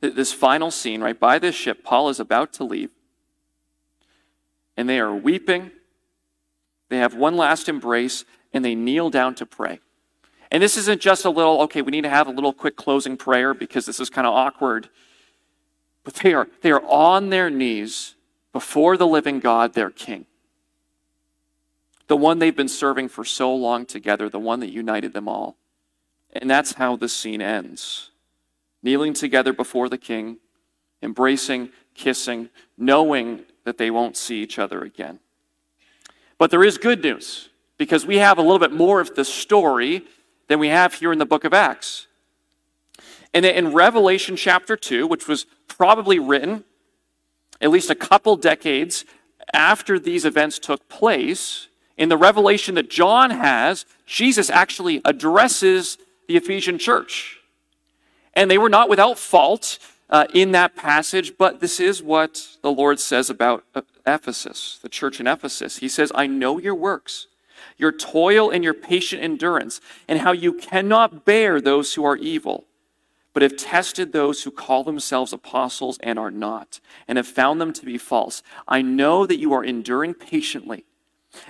This 0.00 0.32
final 0.32 0.70
scene, 0.70 1.00
right 1.00 1.18
by 1.18 1.38
this 1.38 1.54
ship, 1.54 1.82
Paul 1.82 2.08
is 2.08 2.20
about 2.20 2.52
to 2.54 2.64
leave. 2.64 2.90
And 4.76 4.88
they 4.88 5.00
are 5.00 5.14
weeping 5.14 5.72
they 6.98 7.02
have 7.02 7.14
one 7.14 7.36
last 7.36 7.68
embrace 7.68 8.24
and 8.52 8.64
they 8.64 8.74
kneel 8.74 9.08
down 9.08 9.34
to 9.36 9.46
pray. 9.46 9.78
And 10.50 10.62
this 10.62 10.76
isn't 10.76 11.00
just 11.00 11.24
a 11.24 11.30
little, 11.30 11.60
okay, 11.62 11.80
we 11.80 11.92
need 11.92 12.02
to 12.02 12.08
have 12.08 12.26
a 12.26 12.32
little 12.32 12.52
quick 12.52 12.74
closing 12.76 13.16
prayer 13.16 13.54
because 13.54 13.86
this 13.86 14.00
is 14.00 14.10
kind 14.10 14.26
of 14.26 14.34
awkward. 14.34 14.88
But 16.02 16.14
they 16.14 16.34
are, 16.34 16.48
they 16.62 16.72
are 16.72 16.82
on 16.84 17.30
their 17.30 17.50
knees 17.50 18.16
before 18.52 18.96
the 18.96 19.06
living 19.06 19.38
God, 19.38 19.74
their 19.74 19.90
King. 19.90 20.26
The 22.08 22.16
one 22.16 22.38
they've 22.38 22.56
been 22.56 22.68
serving 22.68 23.10
for 23.10 23.24
so 23.24 23.54
long 23.54 23.86
together, 23.86 24.28
the 24.28 24.40
one 24.40 24.60
that 24.60 24.72
united 24.72 25.12
them 25.12 25.28
all. 25.28 25.56
And 26.32 26.50
that's 26.50 26.72
how 26.72 26.96
the 26.96 27.08
scene 27.08 27.42
ends. 27.42 28.10
Kneeling 28.82 29.12
together 29.12 29.52
before 29.52 29.88
the 29.88 29.98
King, 29.98 30.38
embracing, 31.02 31.68
kissing, 31.94 32.48
knowing 32.76 33.44
that 33.64 33.76
they 33.78 33.90
won't 33.90 34.16
see 34.16 34.42
each 34.42 34.58
other 34.58 34.82
again. 34.82 35.20
But 36.38 36.50
there 36.50 36.64
is 36.64 36.78
good 36.78 37.02
news 37.02 37.48
because 37.76 38.06
we 38.06 38.16
have 38.18 38.38
a 38.38 38.42
little 38.42 38.58
bit 38.58 38.72
more 38.72 39.00
of 39.00 39.14
the 39.14 39.24
story 39.24 40.04
than 40.46 40.58
we 40.58 40.68
have 40.68 40.94
here 40.94 41.12
in 41.12 41.18
the 41.18 41.26
book 41.26 41.44
of 41.44 41.52
Acts. 41.52 42.06
And 43.34 43.44
in 43.44 43.74
Revelation 43.74 44.36
chapter 44.36 44.76
2, 44.76 45.06
which 45.06 45.28
was 45.28 45.46
probably 45.66 46.18
written 46.18 46.64
at 47.60 47.70
least 47.70 47.90
a 47.90 47.94
couple 47.94 48.36
decades 48.36 49.04
after 49.52 49.98
these 49.98 50.24
events 50.24 50.58
took 50.58 50.88
place, 50.88 51.68
in 51.96 52.08
the 52.08 52.16
revelation 52.16 52.76
that 52.76 52.88
John 52.88 53.30
has, 53.30 53.84
Jesus 54.06 54.48
actually 54.48 55.00
addresses 55.04 55.98
the 56.28 56.36
Ephesian 56.36 56.78
church. 56.78 57.40
And 58.34 58.48
they 58.48 58.58
were 58.58 58.68
not 58.68 58.88
without 58.88 59.18
fault 59.18 59.78
uh, 60.10 60.26
in 60.32 60.52
that 60.52 60.74
passage, 60.74 61.36
but 61.36 61.60
this 61.60 61.80
is 61.80 62.02
what 62.02 62.56
the 62.62 62.72
Lord 62.72 62.98
says 62.98 63.28
about 63.28 63.64
Ephesus, 64.06 64.78
the 64.82 64.88
church 64.88 65.20
in 65.20 65.26
Ephesus. 65.26 65.78
He 65.78 65.88
says, 65.88 66.10
I 66.14 66.26
know 66.26 66.58
your 66.58 66.74
works, 66.74 67.26
your 67.76 67.92
toil 67.92 68.50
and 68.50 68.64
your 68.64 68.74
patient 68.74 69.22
endurance, 69.22 69.80
and 70.06 70.20
how 70.20 70.32
you 70.32 70.54
cannot 70.54 71.24
bear 71.24 71.60
those 71.60 71.94
who 71.94 72.04
are 72.04 72.16
evil, 72.16 72.64
but 73.34 73.42
have 73.42 73.56
tested 73.56 74.12
those 74.12 74.42
who 74.42 74.50
call 74.50 74.82
themselves 74.82 75.32
apostles 75.32 75.98
and 76.02 76.18
are 76.18 76.30
not, 76.30 76.80
and 77.06 77.18
have 77.18 77.26
found 77.26 77.60
them 77.60 77.72
to 77.74 77.84
be 77.84 77.98
false. 77.98 78.42
I 78.66 78.82
know 78.82 79.26
that 79.26 79.38
you 79.38 79.52
are 79.52 79.64
enduring 79.64 80.14
patiently 80.14 80.84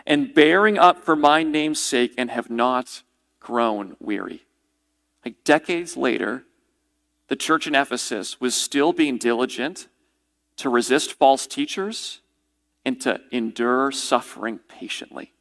and 0.05 0.35
bearing 0.35 0.79
up 0.79 1.05
for 1.05 1.14
my 1.14 1.44
name's 1.44 1.81
sake 1.81 2.12
and 2.18 2.31
have 2.31 2.51
not 2.51 3.03
grown 3.38 3.97
weary. 4.01 4.44
Like 5.25 5.44
decades 5.44 5.97
later, 5.97 6.44
the 7.28 7.36
church 7.36 7.66
in 7.66 7.74
Ephesus 7.74 8.40
was 8.40 8.54
still 8.54 8.92
being 8.92 9.18
diligent 9.18 9.86
to 10.56 10.68
resist 10.68 11.12
false 11.12 11.46
teachers 11.46 12.20
and 12.84 13.00
to 13.02 13.20
endure 13.30 13.92
suffering 13.92 14.58
patiently, 14.66 15.32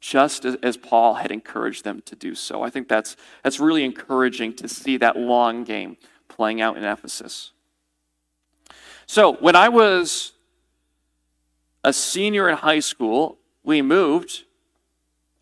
just 0.00 0.44
as, 0.44 0.56
as, 0.62 0.76
Paul 0.76 1.14
had 1.14 1.30
encouraged 1.30 1.82
them 1.82 2.02
to 2.04 2.14
do 2.14 2.34
so. 2.34 2.62
I 2.62 2.70
think 2.70 2.88
that's, 2.88 3.16
that's 3.42 3.58
really 3.58 3.84
encouraging 3.84 4.54
to 4.56 4.68
see 4.68 4.96
that 4.98 5.16
long 5.16 5.64
game 5.64 5.96
playing 6.28 6.60
out 6.60 6.76
in 6.76 6.84
Ephesus. 6.84 7.52
So, 9.06 9.34
when 9.34 9.56
I 9.56 9.68
was 9.68 10.32
a 11.82 11.92
senior 11.92 12.48
in 12.48 12.56
high 12.56 12.80
school, 12.80 13.38
we 13.64 13.82
moved 13.82 14.44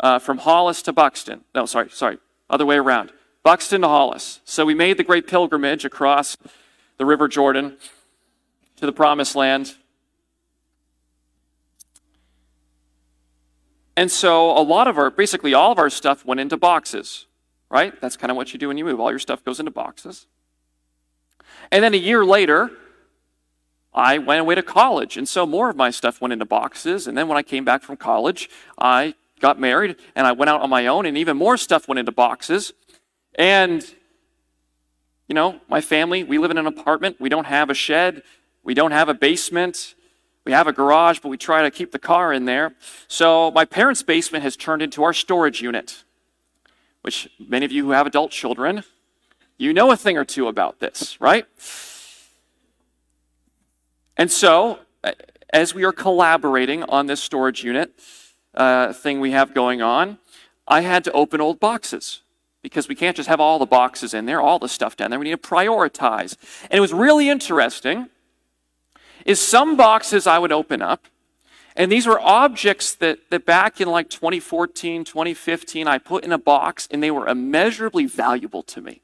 uh, 0.00 0.18
from 0.18 0.38
Hollis 0.38 0.80
to 0.82 0.92
Buxton. 0.92 1.44
No, 1.54 1.66
sorry, 1.66 1.90
sorry, 1.90 2.18
other 2.48 2.64
way 2.64 2.76
around. 2.76 3.12
Buxton 3.48 3.80
to 3.80 3.88
Hollis. 3.88 4.40
So 4.44 4.66
we 4.66 4.74
made 4.74 4.98
the 4.98 5.02
great 5.02 5.26
pilgrimage 5.26 5.86
across 5.86 6.36
the 6.98 7.06
River 7.06 7.28
Jordan 7.28 7.78
to 8.76 8.84
the 8.84 8.92
Promised 8.92 9.34
Land. 9.34 9.74
And 13.96 14.10
so 14.10 14.50
a 14.50 14.60
lot 14.60 14.86
of 14.86 14.98
our, 14.98 15.08
basically 15.10 15.54
all 15.54 15.72
of 15.72 15.78
our 15.78 15.88
stuff 15.88 16.26
went 16.26 16.40
into 16.40 16.58
boxes, 16.58 17.24
right? 17.70 17.98
That's 18.02 18.18
kind 18.18 18.30
of 18.30 18.36
what 18.36 18.52
you 18.52 18.58
do 18.58 18.68
when 18.68 18.76
you 18.76 18.84
move. 18.84 19.00
All 19.00 19.08
your 19.08 19.18
stuff 19.18 19.42
goes 19.42 19.58
into 19.58 19.70
boxes. 19.70 20.26
And 21.72 21.82
then 21.82 21.94
a 21.94 21.96
year 21.96 22.26
later, 22.26 22.70
I 23.94 24.18
went 24.18 24.42
away 24.42 24.56
to 24.56 24.62
college. 24.62 25.16
And 25.16 25.26
so 25.26 25.46
more 25.46 25.70
of 25.70 25.76
my 25.76 25.90
stuff 25.90 26.20
went 26.20 26.34
into 26.34 26.44
boxes. 26.44 27.06
And 27.06 27.16
then 27.16 27.28
when 27.28 27.38
I 27.38 27.42
came 27.42 27.64
back 27.64 27.80
from 27.80 27.96
college, 27.96 28.50
I 28.78 29.14
got 29.40 29.58
married 29.58 29.96
and 30.14 30.26
I 30.26 30.32
went 30.32 30.50
out 30.50 30.60
on 30.60 30.68
my 30.68 30.86
own, 30.86 31.06
and 31.06 31.16
even 31.16 31.38
more 31.38 31.56
stuff 31.56 31.88
went 31.88 31.98
into 31.98 32.12
boxes. 32.12 32.74
And, 33.38 33.88
you 35.28 35.34
know, 35.34 35.60
my 35.68 35.80
family, 35.80 36.24
we 36.24 36.38
live 36.38 36.50
in 36.50 36.58
an 36.58 36.66
apartment. 36.66 37.20
We 37.20 37.28
don't 37.28 37.46
have 37.46 37.70
a 37.70 37.74
shed. 37.74 38.22
We 38.64 38.74
don't 38.74 38.90
have 38.90 39.08
a 39.08 39.14
basement. 39.14 39.94
We 40.44 40.50
have 40.52 40.66
a 40.66 40.72
garage, 40.72 41.20
but 41.20 41.28
we 41.28 41.36
try 41.36 41.62
to 41.62 41.70
keep 41.70 41.92
the 41.92 41.98
car 42.00 42.32
in 42.32 42.46
there. 42.46 42.74
So 43.06 43.52
my 43.52 43.64
parents' 43.64 44.02
basement 44.02 44.42
has 44.42 44.56
turned 44.56 44.82
into 44.82 45.04
our 45.04 45.12
storage 45.12 45.62
unit, 45.62 46.04
which 47.02 47.28
many 47.38 47.64
of 47.64 47.70
you 47.70 47.84
who 47.84 47.92
have 47.92 48.06
adult 48.06 48.32
children, 48.32 48.82
you 49.56 49.72
know 49.72 49.92
a 49.92 49.96
thing 49.96 50.18
or 50.18 50.24
two 50.24 50.48
about 50.48 50.80
this, 50.80 51.20
right? 51.20 51.46
And 54.16 54.32
so, 54.32 54.80
as 55.52 55.74
we 55.74 55.84
are 55.84 55.92
collaborating 55.92 56.82
on 56.84 57.06
this 57.06 57.22
storage 57.22 57.62
unit 57.62 57.92
uh, 58.54 58.92
thing 58.92 59.20
we 59.20 59.30
have 59.30 59.54
going 59.54 59.80
on, 59.80 60.18
I 60.66 60.80
had 60.80 61.04
to 61.04 61.12
open 61.12 61.40
old 61.40 61.60
boxes 61.60 62.22
because 62.62 62.88
we 62.88 62.94
can't 62.94 63.16
just 63.16 63.28
have 63.28 63.40
all 63.40 63.58
the 63.58 63.66
boxes 63.66 64.14
in 64.14 64.26
there, 64.26 64.40
all 64.40 64.58
the 64.58 64.68
stuff 64.68 64.96
down 64.96 65.10
there. 65.10 65.18
We 65.18 65.24
need 65.24 65.42
to 65.42 65.48
prioritize. 65.48 66.36
And 66.64 66.74
it 66.78 66.80
was 66.80 66.92
really 66.92 67.28
interesting 67.28 68.08
is 69.24 69.40
some 69.40 69.76
boxes 69.76 70.26
I 70.26 70.38
would 70.38 70.52
open 70.52 70.80
up, 70.80 71.06
and 71.76 71.92
these 71.92 72.06
were 72.06 72.18
objects 72.20 72.94
that, 72.96 73.30
that 73.30 73.44
back 73.44 73.80
in 73.80 73.88
like 73.88 74.08
2014, 74.08 75.04
2015, 75.04 75.86
I 75.86 75.98
put 75.98 76.24
in 76.24 76.32
a 76.32 76.38
box, 76.38 76.88
and 76.90 77.02
they 77.02 77.10
were 77.10 77.28
immeasurably 77.28 78.06
valuable 78.06 78.62
to 78.64 78.80
me. 78.80 79.02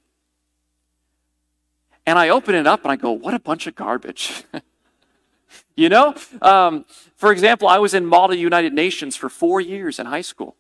And 2.07 2.19
I 2.19 2.29
open 2.31 2.55
it 2.55 2.67
up 2.67 2.83
and 2.83 2.93
I 2.93 2.97
go, 2.97 3.13
what 3.13 3.35
a 3.35 3.39
bunch 3.39 3.67
of 3.67 3.75
garbage. 3.75 4.45
you 5.77 5.89
know? 5.89 6.15
Um, 6.43 6.85
for 7.17 7.33
example, 7.33 7.69
I 7.69 7.79
was 7.79 7.95
in 7.95 8.05
Model 8.05 8.37
United 8.37 8.73
Nations 8.73 9.17
for 9.17 9.29
four 9.29 9.61
years 9.61 9.99
in 9.99 10.07
high 10.07 10.21
school 10.21 10.57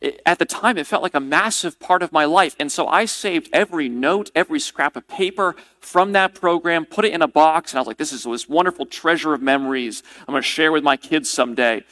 it, 0.00 0.20
at 0.24 0.38
the 0.38 0.44
time, 0.44 0.78
it 0.78 0.86
felt 0.86 1.02
like 1.02 1.14
a 1.14 1.20
massive 1.20 1.80
part 1.80 2.02
of 2.02 2.12
my 2.12 2.24
life. 2.24 2.54
And 2.60 2.70
so 2.70 2.86
I 2.86 3.04
saved 3.04 3.48
every 3.52 3.88
note, 3.88 4.30
every 4.34 4.60
scrap 4.60 4.96
of 4.96 5.08
paper 5.08 5.56
from 5.80 6.12
that 6.12 6.34
program, 6.34 6.84
put 6.84 7.04
it 7.04 7.12
in 7.12 7.22
a 7.22 7.28
box, 7.28 7.72
and 7.72 7.78
I 7.78 7.80
was 7.80 7.88
like, 7.88 7.96
this 7.96 8.12
is 8.12 8.24
this 8.24 8.48
wonderful 8.48 8.86
treasure 8.86 9.34
of 9.34 9.42
memories 9.42 10.02
I'm 10.20 10.32
going 10.32 10.42
to 10.42 10.48
share 10.48 10.70
with 10.70 10.84
my 10.84 10.96
kids 10.96 11.28
someday. 11.28 11.82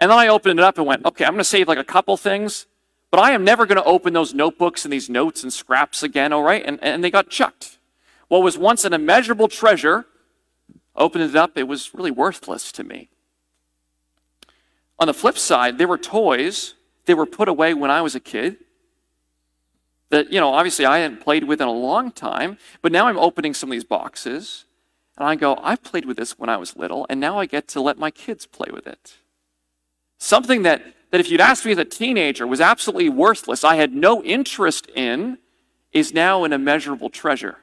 And 0.00 0.10
then 0.10 0.18
I 0.18 0.28
opened 0.28 0.58
it 0.58 0.64
up 0.64 0.78
and 0.78 0.86
went, 0.86 1.04
okay, 1.04 1.24
I'm 1.24 1.32
going 1.32 1.38
to 1.38 1.44
save 1.44 1.68
like 1.68 1.78
a 1.78 1.84
couple 1.84 2.16
things, 2.16 2.66
but 3.10 3.20
I 3.20 3.32
am 3.32 3.44
never 3.44 3.66
going 3.66 3.76
to 3.76 3.84
open 3.84 4.12
those 4.12 4.34
notebooks 4.34 4.84
and 4.84 4.92
these 4.92 5.10
notes 5.10 5.42
and 5.42 5.52
scraps 5.52 6.02
again, 6.02 6.32
all 6.32 6.42
right? 6.42 6.64
And, 6.64 6.82
and 6.82 7.04
they 7.04 7.10
got 7.10 7.28
chucked. 7.28 7.78
What 8.28 8.42
was 8.42 8.56
once 8.56 8.84
an 8.84 8.92
immeasurable 8.92 9.48
treasure, 9.48 10.06
opened 10.96 11.24
it 11.24 11.36
up, 11.36 11.56
it 11.56 11.68
was 11.68 11.94
really 11.94 12.10
worthless 12.10 12.72
to 12.72 12.84
me. 12.84 13.10
On 14.98 15.06
the 15.06 15.14
flip 15.14 15.36
side, 15.36 15.76
there 15.76 15.88
were 15.88 15.98
toys 15.98 16.74
they 17.06 17.14
were 17.14 17.26
put 17.26 17.48
away 17.48 17.74
when 17.74 17.90
I 17.90 18.02
was 18.02 18.14
a 18.14 18.20
kid. 18.20 18.56
That, 20.10 20.32
you 20.32 20.40
know, 20.40 20.52
obviously 20.52 20.84
I 20.84 20.98
hadn't 20.98 21.20
played 21.20 21.44
with 21.44 21.60
in 21.60 21.68
a 21.68 21.72
long 21.72 22.12
time, 22.12 22.58
but 22.82 22.92
now 22.92 23.06
I'm 23.06 23.18
opening 23.18 23.54
some 23.54 23.70
of 23.70 23.72
these 23.72 23.84
boxes 23.84 24.64
and 25.16 25.26
I 25.26 25.34
go, 25.36 25.58
I 25.62 25.76
played 25.76 26.06
with 26.06 26.16
this 26.16 26.38
when 26.38 26.50
I 26.50 26.56
was 26.56 26.76
little, 26.76 27.06
and 27.08 27.20
now 27.20 27.38
I 27.38 27.46
get 27.46 27.68
to 27.68 27.80
let 27.80 27.98
my 27.98 28.10
kids 28.10 28.46
play 28.46 28.68
with 28.72 28.86
it. 28.86 29.14
Something 30.18 30.62
that, 30.62 30.82
that 31.10 31.20
if 31.20 31.30
you'd 31.30 31.40
asked 31.40 31.64
me 31.64 31.72
as 31.72 31.78
a 31.78 31.84
teenager 31.84 32.46
was 32.46 32.60
absolutely 32.60 33.08
worthless, 33.08 33.62
I 33.62 33.76
had 33.76 33.94
no 33.94 34.22
interest 34.24 34.88
in, 34.94 35.38
is 35.92 36.12
now 36.12 36.42
an 36.42 36.52
immeasurable 36.52 37.10
treasure. 37.10 37.58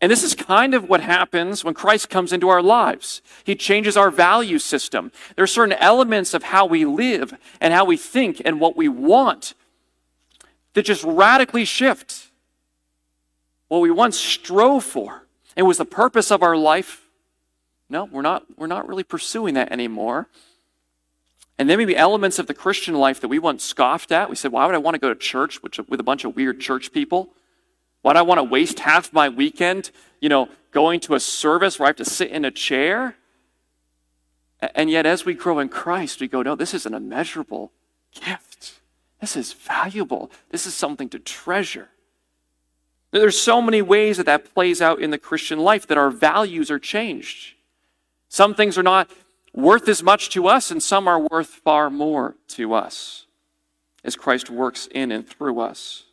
And 0.00 0.12
this 0.12 0.22
is 0.22 0.34
kind 0.34 0.74
of 0.74 0.88
what 0.88 1.00
happens 1.00 1.64
when 1.64 1.72
Christ 1.72 2.10
comes 2.10 2.32
into 2.32 2.48
our 2.48 2.62
lives. 2.62 3.22
He 3.44 3.54
changes 3.54 3.96
our 3.96 4.10
value 4.10 4.58
system. 4.58 5.10
There 5.34 5.42
are 5.42 5.48
certain 5.48 5.76
elements 5.78 6.34
of 6.34 6.44
how 6.44 6.66
we 6.66 6.84
live 6.84 7.34
and 7.60 7.72
how 7.72 7.84
we 7.86 7.96
think 7.96 8.42
and 8.44 8.60
what 8.60 8.76
we 8.76 8.88
want 8.88 9.54
that 10.74 10.82
just 10.82 11.02
radically 11.02 11.64
shift. 11.64 12.30
What 13.68 13.80
we 13.80 13.90
once 13.90 14.18
strove 14.18 14.84
for 14.84 15.26
and 15.56 15.66
was 15.66 15.78
the 15.78 15.86
purpose 15.86 16.30
of 16.30 16.42
our 16.42 16.56
life, 16.56 17.08
no, 17.88 18.04
we're 18.04 18.22
not, 18.22 18.44
we're 18.56 18.66
not 18.66 18.86
really 18.86 19.02
pursuing 19.02 19.54
that 19.54 19.72
anymore. 19.72 20.28
And 21.58 21.70
then 21.70 21.78
maybe 21.78 21.96
elements 21.96 22.38
of 22.38 22.46
the 22.46 22.54
Christian 22.54 22.94
life 22.94 23.20
that 23.22 23.28
we 23.28 23.38
once 23.38 23.64
scoffed 23.64 24.12
at. 24.12 24.28
We 24.28 24.36
said, 24.36 24.52
why 24.52 24.66
would 24.66 24.74
I 24.74 24.78
want 24.78 24.94
to 24.94 24.98
go 24.98 25.08
to 25.08 25.18
church 25.18 25.62
with 25.62 25.98
a 25.98 26.02
bunch 26.02 26.24
of 26.24 26.36
weird 26.36 26.60
church 26.60 26.92
people? 26.92 27.30
Why 28.06 28.12
do 28.12 28.20
I 28.20 28.22
want 28.22 28.38
to 28.38 28.44
waste 28.44 28.78
half 28.78 29.12
my 29.12 29.28
weekend, 29.28 29.90
you 30.20 30.28
know, 30.28 30.48
going 30.70 31.00
to 31.00 31.16
a 31.16 31.18
service 31.18 31.76
where 31.76 31.86
I 31.86 31.88
have 31.88 31.96
to 31.96 32.04
sit 32.04 32.30
in 32.30 32.44
a 32.44 32.52
chair? 32.52 33.16
And 34.76 34.88
yet, 34.88 35.06
as 35.06 35.24
we 35.24 35.34
grow 35.34 35.58
in 35.58 35.68
Christ, 35.68 36.20
we 36.20 36.28
go, 36.28 36.40
no, 36.40 36.54
this 36.54 36.72
is 36.72 36.86
an 36.86 36.94
immeasurable 36.94 37.72
gift. 38.14 38.74
This 39.20 39.34
is 39.34 39.54
valuable. 39.54 40.30
This 40.50 40.68
is 40.68 40.74
something 40.74 41.08
to 41.08 41.18
treasure. 41.18 41.88
There's 43.10 43.40
so 43.40 43.60
many 43.60 43.82
ways 43.82 44.18
that 44.18 44.26
that 44.26 44.54
plays 44.54 44.80
out 44.80 45.00
in 45.00 45.10
the 45.10 45.18
Christian 45.18 45.58
life 45.58 45.88
that 45.88 45.98
our 45.98 46.10
values 46.10 46.70
are 46.70 46.78
changed. 46.78 47.54
Some 48.28 48.54
things 48.54 48.78
are 48.78 48.84
not 48.84 49.10
worth 49.52 49.88
as 49.88 50.04
much 50.04 50.30
to 50.30 50.46
us, 50.46 50.70
and 50.70 50.80
some 50.80 51.08
are 51.08 51.18
worth 51.18 51.48
far 51.48 51.90
more 51.90 52.36
to 52.50 52.72
us 52.72 53.26
as 54.04 54.14
Christ 54.14 54.48
works 54.48 54.86
in 54.92 55.10
and 55.10 55.26
through 55.26 55.58
us. 55.58 56.04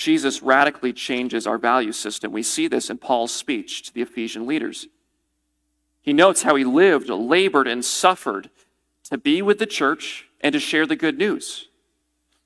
Jesus 0.00 0.40
radically 0.40 0.94
changes 0.94 1.46
our 1.46 1.58
value 1.58 1.92
system. 1.92 2.32
We 2.32 2.42
see 2.42 2.68
this 2.68 2.88
in 2.88 2.96
Paul's 2.96 3.32
speech 3.32 3.82
to 3.82 3.92
the 3.92 4.00
Ephesian 4.00 4.46
leaders. 4.46 4.86
He 6.00 6.14
notes 6.14 6.42
how 6.42 6.56
he 6.56 6.64
lived, 6.64 7.10
labored, 7.10 7.68
and 7.68 7.84
suffered 7.84 8.48
to 9.10 9.18
be 9.18 9.42
with 9.42 9.58
the 9.58 9.66
church 9.66 10.24
and 10.40 10.54
to 10.54 10.58
share 10.58 10.86
the 10.86 10.96
good 10.96 11.18
news. 11.18 11.68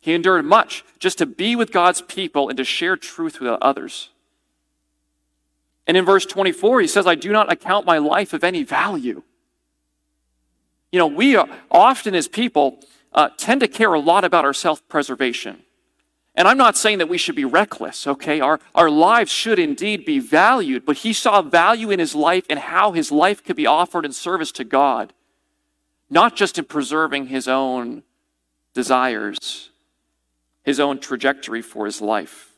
He 0.01 0.15
endured 0.15 0.45
much 0.45 0.85
just 0.99 1.17
to 1.19 1.27
be 1.27 1.55
with 1.55 1.71
God's 1.71 2.03
people 2.03 2.49
and 2.49 2.57
to 2.57 2.65
share 2.65 2.97
truth 2.97 3.39
with 3.39 3.57
others. 3.63 4.11
And 5.87 5.97
in 5.97 6.05
verse 6.05 6.27
24, 6.27 6.81
he 6.81 6.89
says, 6.89 7.07
I 7.07 7.15
do 7.15 7.31
not 7.31 7.53
account 7.53 7.87
my 7.87 7.99
life 7.99 8.33
of 8.33 8.43
any 8.43 8.65
value. 8.65 9.23
You 10.91 10.99
know, 10.99 11.07
we 11.07 11.37
often 11.71 12.17
as 12.17 12.27
people 12.27 12.81
uh, 13.13 13.29
tend 13.39 13.61
to 13.61 13.69
care 13.69 13.95
a 13.95 14.01
lot 14.01 14.25
about 14.25 14.45
our 14.45 14.53
self 14.53 14.89
preservation. 14.89 15.63
And 16.37 16.49
I'm 16.49 16.59
not 16.59 16.77
saying 16.77 16.99
that 16.99 17.09
we 17.09 17.19
should 17.19 17.37
be 17.37 17.45
reckless, 17.45 18.07
okay? 18.09 18.41
Our, 18.41 18.59
our 18.75 18.91
lives 18.91 19.31
should 19.31 19.59
indeed 19.59 20.05
be 20.05 20.19
valued, 20.19 20.85
but 20.85 20.99
he 20.99 21.13
saw 21.13 21.43
value 21.43 21.91
in 21.91 22.01
his 22.01 22.15
life 22.15 22.45
and 22.51 22.59
how 22.59 22.91
his 22.91 23.13
life 23.13 23.45
could 23.45 23.55
be 23.55 23.67
offered 23.67 24.05
in 24.05 24.13
service 24.13 24.51
to 24.53 24.65
God, 24.65 25.13
not 26.11 26.35
just 26.35 26.59
in 26.59 26.65
preserving 26.65 27.29
his 27.29 27.47
own 27.47 28.03
desires, 28.73 29.71
his 30.65 30.81
own 30.81 30.99
trajectory 30.99 31.63
for 31.63 31.87
his 31.87 32.01
life. 32.01 32.51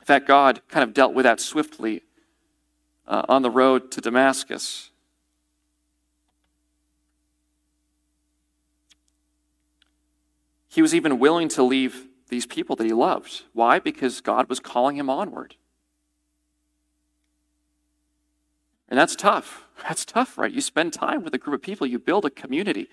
In 0.00 0.06
fact, 0.06 0.26
God 0.26 0.62
kind 0.68 0.82
of 0.82 0.92
dealt 0.92 1.14
with 1.14 1.24
that 1.24 1.40
swiftly 1.40 2.02
uh, 3.06 3.22
on 3.28 3.42
the 3.42 3.50
road 3.50 3.92
to 3.92 4.00
Damascus. 4.00 4.90
He 10.68 10.82
was 10.82 10.92
even 10.92 11.20
willing 11.20 11.48
to 11.50 11.62
leave 11.62 12.06
these 12.28 12.46
people 12.46 12.76
that 12.76 12.86
he 12.86 12.92
loved. 12.92 13.44
Why? 13.52 13.78
Because 13.78 14.20
God 14.20 14.48
was 14.48 14.60
calling 14.60 14.96
him 14.96 15.08
onward. 15.08 15.56
And 18.88 18.98
that's 18.98 19.16
tough. 19.16 19.64
That's 19.82 20.04
tough, 20.04 20.38
right? 20.38 20.52
You 20.52 20.60
spend 20.60 20.92
time 20.92 21.22
with 21.22 21.34
a 21.34 21.38
group 21.38 21.54
of 21.54 21.62
people, 21.62 21.86
you 21.86 21.98
build 21.98 22.24
a 22.24 22.30
community. 22.30 22.88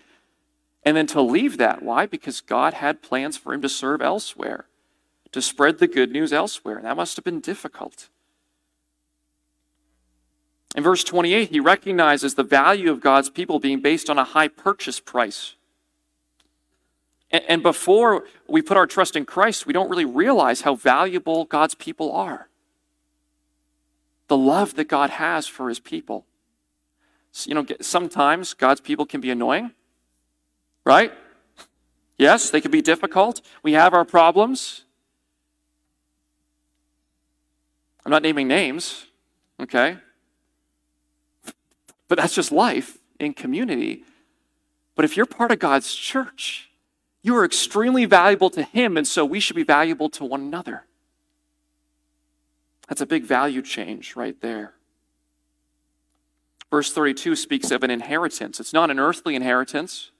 And 0.85 0.97
then 0.97 1.07
to 1.07 1.21
leave 1.21 1.57
that, 1.57 1.81
why? 1.81 2.05
Because 2.05 2.41
God 2.41 2.75
had 2.75 3.01
plans 3.01 3.37
for 3.37 3.53
him 3.53 3.61
to 3.61 3.69
serve 3.69 4.01
elsewhere, 4.01 4.65
to 5.31 5.41
spread 5.41 5.79
the 5.79 5.87
good 5.87 6.11
news 6.11 6.33
elsewhere. 6.33 6.75
And 6.75 6.85
that 6.85 6.97
must 6.97 7.15
have 7.15 7.23
been 7.23 7.39
difficult. 7.39 8.09
In 10.75 10.83
verse 10.83 11.03
28, 11.03 11.49
he 11.49 11.59
recognizes 11.59 12.33
the 12.33 12.43
value 12.43 12.91
of 12.91 12.99
God's 12.99 13.29
people 13.29 13.59
being 13.59 13.79
based 13.79 14.09
on 14.09 14.17
a 14.17 14.23
high 14.23 14.47
purchase 14.47 14.99
price. 14.99 15.55
And 17.33 17.63
before 17.63 18.25
we 18.47 18.61
put 18.61 18.77
our 18.77 18.85
trust 18.85 19.15
in 19.15 19.25
Christ, 19.25 19.65
we 19.65 19.73
don't 19.73 19.89
really 19.89 20.05
realize 20.05 20.61
how 20.61 20.75
valuable 20.75 21.45
God's 21.45 21.73
people 21.73 22.11
are. 22.11 22.47
The 24.27 24.37
love 24.37 24.75
that 24.75 24.85
God 24.85 25.09
has 25.09 25.47
for 25.47 25.67
his 25.67 25.79
people. 25.79 26.25
You 27.45 27.55
know, 27.55 27.65
sometimes 27.81 28.53
God's 28.53 28.81
people 28.81 29.07
can 29.07 29.19
be 29.19 29.31
annoying, 29.31 29.71
right? 30.85 31.11
Yes, 32.19 32.51
they 32.51 32.61
can 32.61 32.69
be 32.69 32.83
difficult. 32.83 33.41
We 33.63 33.73
have 33.73 33.95
our 33.95 34.05
problems. 34.05 34.85
I'm 38.05 38.11
not 38.11 38.21
naming 38.21 38.47
names, 38.47 39.07
okay? 39.59 39.97
But 42.07 42.19
that's 42.19 42.35
just 42.35 42.51
life 42.51 42.99
in 43.19 43.33
community. 43.33 44.03
But 44.95 45.05
if 45.05 45.17
you're 45.17 45.25
part 45.25 45.51
of 45.51 45.57
God's 45.57 45.95
church, 45.95 46.69
you 47.23 47.35
are 47.37 47.45
extremely 47.45 48.05
valuable 48.05 48.49
to 48.51 48.63
Him, 48.63 48.97
and 48.97 49.07
so 49.07 49.25
we 49.25 49.39
should 49.39 49.55
be 49.55 49.63
valuable 49.63 50.09
to 50.09 50.25
one 50.25 50.41
another. 50.41 50.85
That's 52.89 53.01
a 53.01 53.05
big 53.05 53.23
value 53.23 53.61
change 53.61 54.15
right 54.15 54.39
there. 54.41 54.73
Verse 56.69 56.91
32 56.91 57.35
speaks 57.35 57.71
of 57.71 57.83
an 57.83 57.89
inheritance. 57.89 58.59
It's 58.59 58.73
not 58.73 58.91
an 58.91 58.99
earthly 58.99 59.35
inheritance. 59.35 60.11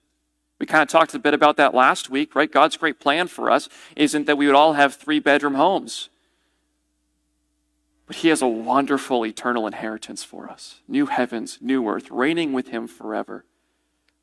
We 0.58 0.66
kind 0.66 0.82
of 0.82 0.88
talked 0.88 1.14
a 1.14 1.18
bit 1.18 1.34
about 1.34 1.56
that 1.56 1.74
last 1.74 2.08
week, 2.08 2.34
right? 2.34 2.50
God's 2.50 2.76
great 2.76 3.00
plan 3.00 3.26
for 3.26 3.50
us 3.50 3.68
isn't 3.96 4.26
that 4.26 4.38
we 4.38 4.46
would 4.46 4.54
all 4.54 4.72
have 4.72 4.94
three 4.94 5.18
bedroom 5.18 5.54
homes. 5.54 6.08
But 8.06 8.16
he 8.16 8.28
has 8.28 8.40
a 8.40 8.46
wonderful 8.46 9.26
eternal 9.26 9.66
inheritance 9.66 10.22
for 10.24 10.48
us 10.48 10.80
new 10.86 11.06
heavens, 11.06 11.58
new 11.60 11.86
earth, 11.88 12.10
reigning 12.10 12.52
with 12.52 12.68
him 12.68 12.86
forever, 12.86 13.44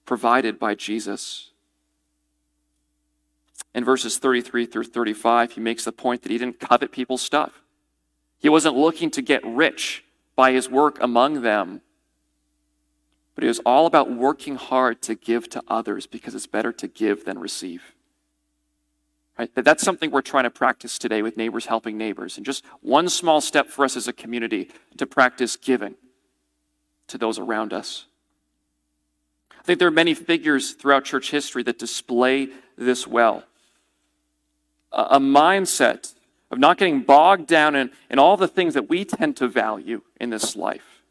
provided 0.06 0.58
by 0.58 0.74
Jesus. 0.74 1.51
In 3.74 3.86
verses 3.86 4.18
33 4.18 4.66
through 4.66 4.84
35, 4.86 5.54
he 5.54 5.62
makes 5.62 5.86
the 5.86 5.92
point 5.92 6.24
that 6.24 6.32
he 6.32 6.38
didn't 6.38 6.60
covet 6.60 6.92
people's 6.92 7.22
stuff. 7.22 7.62
He 8.38 8.50
wasn't 8.50 8.76
looking 8.76 9.10
to 9.12 9.22
get 9.22 9.46
rich 9.46 10.04
by 10.36 10.52
his 10.52 10.70
work 10.70 10.98
among 11.02 11.42
them, 11.42 11.82
but 13.36 13.44
it 13.44 13.48
was 13.48 13.60
all 13.60 13.86
about 13.86 14.12
working 14.12 14.56
hard 14.56 15.02
to 15.04 15.16
give 15.16 15.50
to 15.50 15.64
others 15.68 16.06
because 16.06 16.36
it's 16.36 16.48
better 16.48 16.74
to 16.74 16.88
give 16.88 17.24
than 17.24 17.40
receive. 17.40 17.94
Right? 19.40 19.50
That's 19.56 19.84
something 19.84 20.12
we're 20.12 20.22
trying 20.22 20.44
to 20.44 20.50
practice 20.50 21.00
today 21.00 21.22
with 21.22 21.38
neighbors 21.38 21.68
helping 21.68 21.98
neighbors. 21.98 22.38
And 22.38 22.46
just 22.46 22.66
one 22.82 23.08
small 23.08 23.40
step 23.40 23.68
for 23.68 23.86
us 23.86 23.96
as 23.96 24.08
a 24.08 24.14
community 24.14 24.70
to 24.98 25.06
practice 25.06 25.56
giving 25.56 25.96
to 27.08 27.18
those 27.18 27.40
around 27.40 27.74
us. 27.74 28.06
I 29.58 29.64
think 29.64 29.80
there 29.80 29.88
are 29.88 29.92
many 29.92 30.14
figures 30.14 30.74
throughout 30.74 31.06
church 31.06 31.32
history 31.32 31.64
that 31.64 31.80
display 31.80 32.50
this 32.78 33.08
well. 33.08 33.44
A, 34.92 35.20
mindset 35.20 36.14
of 36.50 36.60
not 36.60 36.78
getting 36.78 37.02
bogged 37.02 37.48
down 37.48 37.76
in, 37.76 37.92
in 38.10 38.20
all 38.20 38.36
the 38.36 38.48
things 38.48 38.74
that 38.74 38.90
we 38.90 39.06
tend 39.06 39.38
to 39.38 39.48
value 39.48 40.02
in 40.20 40.30
this 40.30 40.56
life, 40.56 41.02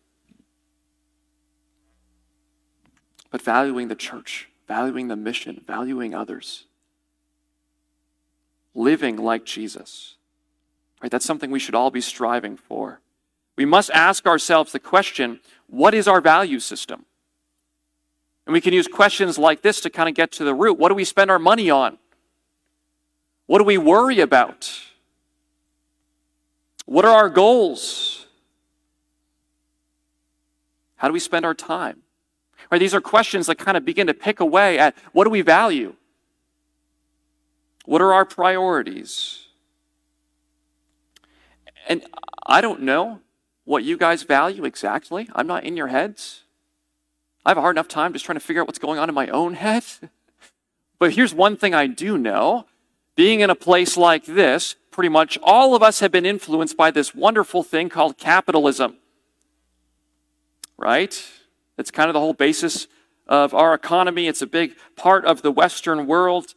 but 3.30 3.40
valuing 3.40 3.88
the 3.88 3.94
church, 3.94 4.48
valuing 4.68 5.08
the 5.08 5.16
mission, 5.16 5.62
valuing 5.66 6.14
others 6.14 6.66
living 8.74 9.16
like 9.16 9.44
Jesus. 9.44 10.16
Right? 11.02 11.10
That's 11.10 11.24
something 11.24 11.50
we 11.50 11.58
should 11.58 11.74
all 11.74 11.90
be 11.90 12.00
striving 12.00 12.56
for. 12.56 13.00
We 13.56 13.64
must 13.64 13.90
ask 13.90 14.26
ourselves 14.26 14.72
the 14.72 14.78
question 14.78 15.40
what 15.66 15.94
is 15.94 16.08
our 16.08 16.20
value 16.20 16.60
system? 16.60 17.04
And 18.46 18.52
we 18.52 18.60
can 18.60 18.72
use 18.72 18.88
questions 18.88 19.38
like 19.38 19.62
this 19.62 19.80
to 19.82 19.90
kind 19.90 20.08
of 20.08 20.14
get 20.14 20.32
to 20.32 20.44
the 20.44 20.54
root. 20.54 20.78
What 20.78 20.88
do 20.88 20.94
we 20.94 21.04
spend 21.04 21.30
our 21.30 21.38
money 21.38 21.70
on? 21.70 21.98
What 23.50 23.58
do 23.58 23.64
we 23.64 23.78
worry 23.78 24.20
about? 24.20 24.72
What 26.86 27.04
are 27.04 27.10
our 27.10 27.28
goals? 27.28 28.28
How 30.94 31.08
do 31.08 31.12
we 31.12 31.18
spend 31.18 31.44
our 31.44 31.52
time? 31.52 32.02
Right, 32.70 32.78
these 32.78 32.94
are 32.94 33.00
questions 33.00 33.48
that 33.48 33.56
kind 33.56 33.76
of 33.76 33.84
begin 33.84 34.06
to 34.06 34.14
pick 34.14 34.38
away 34.38 34.78
at 34.78 34.94
what 35.10 35.24
do 35.24 35.30
we 35.30 35.42
value? 35.42 35.96
What 37.86 38.00
are 38.00 38.12
our 38.12 38.24
priorities? 38.24 39.48
And 41.88 42.06
I 42.46 42.60
don't 42.60 42.82
know 42.82 43.18
what 43.64 43.82
you 43.82 43.96
guys 43.96 44.22
value 44.22 44.64
exactly. 44.64 45.28
I'm 45.34 45.48
not 45.48 45.64
in 45.64 45.76
your 45.76 45.88
heads. 45.88 46.44
I 47.44 47.50
have 47.50 47.58
a 47.58 47.62
hard 47.62 47.74
enough 47.74 47.88
time 47.88 48.12
just 48.12 48.24
trying 48.24 48.38
to 48.38 48.44
figure 48.44 48.62
out 48.62 48.68
what's 48.68 48.78
going 48.78 49.00
on 49.00 49.08
in 49.08 49.14
my 49.16 49.26
own 49.26 49.54
head. 49.66 49.82
But 51.00 51.14
here's 51.14 51.34
one 51.34 51.56
thing 51.56 51.74
I 51.74 51.88
do 51.88 52.16
know 52.16 52.66
being 53.16 53.40
in 53.40 53.50
a 53.50 53.54
place 53.54 53.96
like 53.96 54.24
this, 54.24 54.76
pretty 54.90 55.08
much 55.08 55.38
all 55.42 55.74
of 55.74 55.82
us 55.82 56.00
have 56.00 56.10
been 56.10 56.26
influenced 56.26 56.76
by 56.76 56.90
this 56.90 57.14
wonderful 57.14 57.62
thing 57.62 57.88
called 57.88 58.18
capitalism. 58.18 58.96
Right? 60.76 61.22
It's 61.78 61.90
kind 61.90 62.08
of 62.08 62.14
the 62.14 62.20
whole 62.20 62.34
basis 62.34 62.86
of 63.26 63.54
our 63.54 63.74
economy. 63.74 64.26
It's 64.26 64.42
a 64.42 64.46
big 64.46 64.72
part 64.96 65.24
of 65.24 65.42
the 65.42 65.50
Western 65.50 66.06
world. 66.06 66.54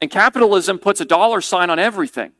And 0.00 0.10
capitalism 0.10 0.78
puts 0.78 1.00
a 1.00 1.04
dollar 1.04 1.40
sign 1.40 1.70
on 1.70 1.78
everything. 1.78 2.32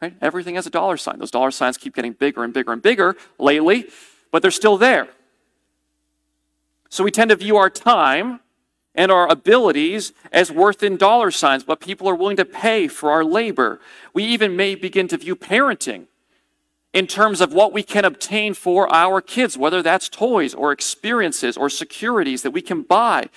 Right? 0.00 0.14
Everything 0.20 0.54
has 0.56 0.66
a 0.66 0.70
dollar 0.70 0.96
sign. 0.96 1.18
Those 1.18 1.30
dollar 1.30 1.50
signs 1.50 1.76
keep 1.76 1.94
getting 1.94 2.12
bigger 2.12 2.44
and 2.44 2.52
bigger 2.52 2.72
and 2.72 2.82
bigger 2.82 3.16
lately, 3.38 3.86
but 4.30 4.42
they're 4.42 4.50
still 4.50 4.76
there. 4.76 5.08
So 6.88 7.04
we 7.04 7.10
tend 7.10 7.30
to 7.30 7.36
view 7.36 7.56
our 7.56 7.70
time 7.70 8.40
and 8.96 9.12
our 9.12 9.30
abilities 9.30 10.12
as 10.32 10.50
worth 10.50 10.82
in 10.82 10.96
dollar 10.96 11.30
signs, 11.30 11.66
what 11.66 11.80
people 11.80 12.08
are 12.08 12.14
willing 12.14 12.38
to 12.38 12.44
pay 12.44 12.88
for 12.88 13.10
our 13.10 13.24
labor. 13.24 13.78
We 14.14 14.24
even 14.24 14.56
may 14.56 14.74
begin 14.74 15.06
to 15.08 15.18
view 15.18 15.36
parenting 15.36 16.06
in 16.92 17.06
terms 17.06 17.42
of 17.42 17.52
what 17.52 17.74
we 17.74 17.82
can 17.82 18.06
obtain 18.06 18.54
for 18.54 18.92
our 18.92 19.20
kids, 19.20 19.58
whether 19.58 19.82
that's 19.82 20.08
toys 20.08 20.54
or 20.54 20.72
experiences 20.72 21.56
or 21.56 21.68
securities 21.68 22.42
that 22.42 22.52
we 22.52 22.62
can 22.62 22.80
buy. 22.82 23.28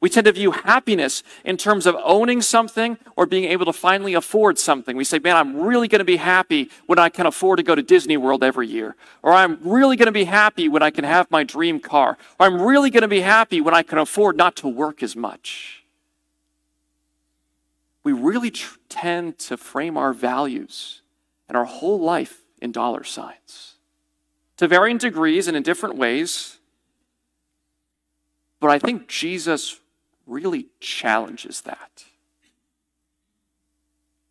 We 0.00 0.08
tend 0.08 0.26
to 0.26 0.32
view 0.32 0.52
happiness 0.52 1.24
in 1.44 1.56
terms 1.56 1.84
of 1.84 1.96
owning 2.04 2.40
something 2.40 2.98
or 3.16 3.26
being 3.26 3.44
able 3.44 3.66
to 3.66 3.72
finally 3.72 4.14
afford 4.14 4.56
something. 4.56 4.96
We 4.96 5.02
say, 5.02 5.18
man, 5.18 5.36
I'm 5.36 5.56
really 5.56 5.88
going 5.88 5.98
to 5.98 6.04
be 6.04 6.18
happy 6.18 6.70
when 6.86 7.00
I 7.00 7.08
can 7.08 7.26
afford 7.26 7.56
to 7.56 7.64
go 7.64 7.74
to 7.74 7.82
Disney 7.82 8.16
World 8.16 8.44
every 8.44 8.68
year. 8.68 8.94
Or 9.22 9.32
I'm 9.32 9.58
really 9.62 9.96
going 9.96 10.06
to 10.06 10.12
be 10.12 10.24
happy 10.24 10.68
when 10.68 10.82
I 10.82 10.90
can 10.90 11.02
have 11.02 11.28
my 11.32 11.42
dream 11.42 11.80
car. 11.80 12.16
Or 12.38 12.46
I'm 12.46 12.62
really 12.62 12.90
going 12.90 13.02
to 13.02 13.08
be 13.08 13.22
happy 13.22 13.60
when 13.60 13.74
I 13.74 13.82
can 13.82 13.98
afford 13.98 14.36
not 14.36 14.54
to 14.56 14.68
work 14.68 15.02
as 15.02 15.16
much. 15.16 15.84
We 18.04 18.12
really 18.12 18.52
tr- 18.52 18.78
tend 18.88 19.38
to 19.40 19.56
frame 19.56 19.96
our 19.96 20.12
values 20.12 21.02
and 21.48 21.56
our 21.56 21.64
whole 21.64 21.98
life 21.98 22.42
in 22.62 22.70
dollar 22.70 23.02
signs. 23.02 23.74
To 24.58 24.68
varying 24.68 24.98
degrees 24.98 25.48
and 25.48 25.56
in 25.56 25.64
different 25.64 25.96
ways. 25.96 26.58
But 28.60 28.70
I 28.70 28.78
think 28.78 29.08
Jesus 29.08 29.80
really 30.28 30.68
challenges 30.78 31.62
that. 31.62 32.04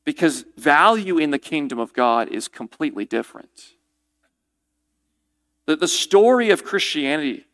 Because 0.06 0.46
value 0.56 1.18
in 1.18 1.32
the 1.32 1.40
kingdom 1.40 1.80
of 1.80 1.92
God 1.92 2.30
is 2.30 2.48
completely 2.48 3.04
different. 3.04 3.74
The, 5.66 5.76
the 5.76 5.88
story 5.88 6.50
of 6.50 6.64
Christianity, 6.64 7.46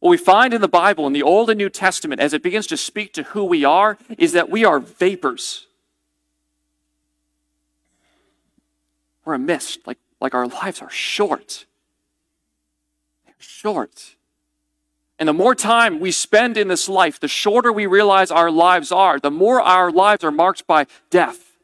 what 0.00 0.10
we 0.10 0.16
find 0.16 0.52
in 0.52 0.60
the 0.60 0.68
Bible, 0.68 1.06
in 1.06 1.12
the 1.12 1.22
Old 1.22 1.48
and 1.48 1.58
New 1.58 1.70
Testament, 1.70 2.20
as 2.20 2.32
it 2.32 2.42
begins 2.42 2.66
to 2.68 2.76
speak 2.76 3.12
to 3.12 3.22
who 3.22 3.44
we 3.44 3.64
are, 3.64 3.98
is 4.18 4.32
that 4.32 4.50
we 4.50 4.64
are 4.64 4.80
vapors. 4.80 5.68
We're 9.24 9.34
a 9.34 9.38
mist, 9.38 9.86
like, 9.86 9.98
like 10.20 10.34
our 10.34 10.48
lives 10.48 10.80
are 10.82 10.90
short. 10.90 11.66
They're 13.26 13.34
short. 13.38 14.16
And 15.20 15.28
the 15.28 15.34
more 15.34 15.54
time 15.54 16.00
we 16.00 16.12
spend 16.12 16.56
in 16.56 16.68
this 16.68 16.88
life, 16.88 17.20
the 17.20 17.28
shorter 17.28 17.70
we 17.70 17.84
realize 17.84 18.30
our 18.30 18.50
lives 18.50 18.90
are, 18.90 19.20
the 19.20 19.30
more 19.30 19.60
our 19.60 19.92
lives 19.92 20.24
are 20.24 20.30
marked 20.30 20.66
by 20.66 20.86
death. 21.10 21.58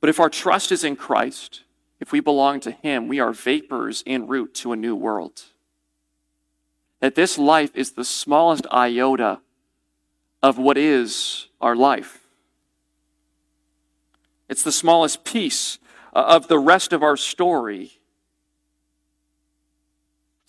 But 0.00 0.08
if 0.08 0.18
our 0.18 0.30
trust 0.30 0.72
is 0.72 0.82
in 0.82 0.96
Christ, 0.96 1.64
if 2.00 2.12
we 2.12 2.20
belong 2.20 2.60
to 2.60 2.70
Him, 2.70 3.08
we 3.08 3.20
are 3.20 3.32
vapors 3.32 4.02
en 4.06 4.26
route 4.26 4.54
to 4.54 4.72
a 4.72 4.76
new 4.76 4.96
world. 4.96 5.42
That 7.00 7.14
this 7.14 7.36
life 7.36 7.76
is 7.76 7.92
the 7.92 8.06
smallest 8.06 8.66
iota 8.72 9.40
of 10.42 10.56
what 10.56 10.78
is 10.78 11.48
our 11.60 11.76
life. 11.76 12.20
It's 14.48 14.62
the 14.62 14.72
smallest 14.72 15.24
piece 15.24 15.78
uh, 16.14 16.24
of 16.26 16.48
the 16.48 16.58
rest 16.58 16.94
of 16.94 17.02
our 17.02 17.18
story. 17.18 17.98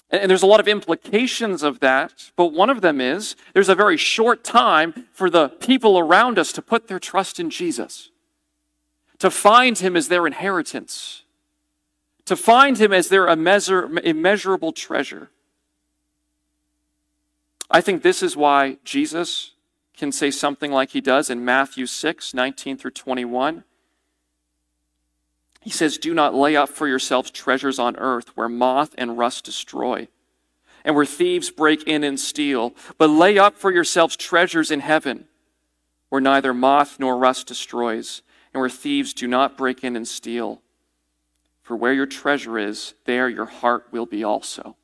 And 0.10 0.30
there's 0.30 0.44
a 0.44 0.48
lot 0.48 0.62
of 0.62 0.68
implications 0.68 1.64
of 1.64 1.82
that, 1.82 2.32
but 2.38 2.54
one 2.54 2.70
of 2.70 2.82
them 2.82 3.02
is 3.02 3.36
there's 3.54 3.68
a 3.68 3.76
very 3.76 3.98
short 3.98 4.44
time 4.44 5.08
for 5.12 5.30
the 5.30 5.50
people 5.50 6.00
around 6.00 6.40
us 6.40 6.54
to 6.54 6.62
put 6.62 6.88
their 6.88 7.00
trust 7.00 7.40
in 7.40 7.50
Jesus, 7.50 8.10
to 9.20 9.30
find 9.30 9.78
Him 9.78 9.98
as 9.98 10.08
their 10.08 10.26
inheritance, 10.26 11.24
to 12.24 12.38
find 12.38 12.78
Him 12.78 12.94
as 12.94 13.10
their 13.10 13.28
immeasur- 13.28 14.00
immeasurable 14.00 14.72
treasure. 14.72 15.30
I 17.70 17.82
think 17.82 18.02
this 18.02 18.24
is 18.24 18.38
why 18.38 18.78
Jesus 18.86 19.52
can 19.98 20.12
say 20.12 20.32
something 20.32 20.72
like 20.72 20.92
he 20.92 21.02
does 21.02 21.30
in 21.30 21.44
Matthew 21.44 21.86
6 21.86 22.34
19 22.34 22.78
through 22.78 22.92
21. 22.92 23.64
He 25.62 25.70
says, 25.70 25.98
Do 25.98 26.14
not 26.14 26.36
lay 26.36 26.56
up 26.56 26.70
for 26.70 26.88
yourselves 26.88 27.32
treasures 27.32 27.80
on 27.80 27.96
earth 27.98 28.36
where 28.36 28.50
moth 28.50 28.94
and 28.98 29.18
rust 29.18 29.44
destroy, 29.44 30.08
and 30.86 30.96
where 30.96 31.06
thieves 31.06 31.50
break 31.50 31.84
in 31.84 32.04
and 32.04 32.20
steal, 32.20 32.74
but 32.98 33.08
lay 33.08 33.38
up 33.38 33.56
for 33.56 33.72
yourselves 33.72 34.16
treasures 34.16 34.72
in 34.72 34.80
heaven 34.80 35.28
where 36.10 36.22
neither 36.22 36.54
moth 36.54 37.00
nor 37.00 37.18
rust 37.18 37.48
destroys, 37.48 38.22
and 38.54 38.62
where 38.62 38.70
thieves 38.70 39.14
do 39.14 39.28
not 39.28 39.58
break 39.58 39.84
in 39.84 39.96
and 39.96 40.08
steal. 40.08 40.62
For 41.62 41.76
where 41.76 41.94
your 41.94 42.06
treasure 42.06 42.58
is, 42.58 42.94
there 43.06 43.28
your 43.28 43.46
heart 43.46 43.88
will 43.92 44.06
be 44.06 44.24
also. 44.24 44.78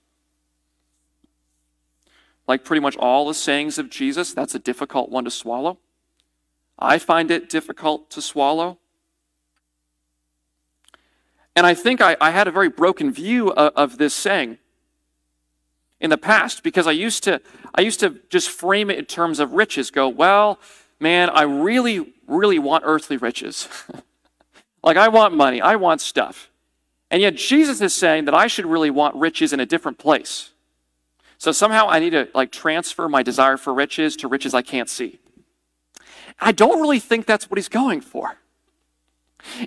Like 2.46 2.66
pretty 2.66 2.82
much 2.82 2.98
all 2.98 3.28
the 3.28 3.34
sayings 3.34 3.78
of 3.78 3.90
Jesus, 3.90 4.34
that's 4.34 4.54
a 4.54 4.60
difficult 4.60 5.10
one 5.10 5.24
to 5.24 5.32
swallow. 5.32 5.80
I 6.78 6.98
find 6.98 7.32
it 7.32 7.50
difficult 7.50 8.10
to 8.12 8.22
swallow. 8.22 8.80
And 11.56 11.66
I 11.66 11.74
think 11.74 12.02
I, 12.02 12.18
I 12.20 12.32
had 12.32 12.48
a 12.48 12.52
very 12.52 12.70
broken 12.70 13.12
view 13.12 13.52
of, 13.52 13.74
of 13.76 13.98
this 13.98 14.14
saying 14.14 14.58
in 16.00 16.10
the 16.10 16.18
past 16.18 16.64
because 16.64 16.88
I 16.88 16.92
used 16.92 17.24
to 17.24 17.42
I 17.76 17.82
used 17.82 18.00
to 18.02 18.20
just 18.30 18.50
frame 18.50 18.90
it 18.90 19.00
in 19.00 19.06
terms 19.06 19.40
of 19.40 19.54
riches. 19.54 19.90
Go, 19.90 20.08
well, 20.08 20.60
man, 21.00 21.30
I 21.30 21.44
really, 21.44 22.14
really 22.28 22.60
want 22.60 22.84
earthly 22.86 23.18
riches. 23.18 23.68
like, 24.84 24.98
I 24.98 25.08
want 25.08 25.36
money, 25.36 25.62
I 25.62 25.76
want 25.76 26.02
stuff. 26.02 26.50
And 27.10 27.22
yet, 27.22 27.36
Jesus 27.36 27.82
is 27.82 27.96
saying 27.96 28.26
that 28.26 28.34
I 28.34 28.48
should 28.48 28.66
really 28.66 28.90
want 28.90 29.16
riches 29.16 29.54
in 29.54 29.60
a 29.60 29.66
different 29.66 29.98
place. 29.98 30.52
So 31.38 31.52
somehow 31.52 31.88
I 31.90 32.00
need 32.00 32.12
to 32.12 32.30
like 32.34 32.52
transfer 32.52 33.10
my 33.10 33.22
desire 33.22 33.58
for 33.58 33.74
riches 33.74 34.16
to 34.18 34.28
riches 34.28 34.54
I 34.54 34.62
can't 34.62 34.90
see. 34.90 35.20
I 36.40 36.52
don't 36.52 36.82
really 36.82 37.00
think 37.00 37.26
that's 37.26 37.50
what 37.50 37.58
he's 37.58 37.70
going 37.70 38.02
for. 38.02 38.38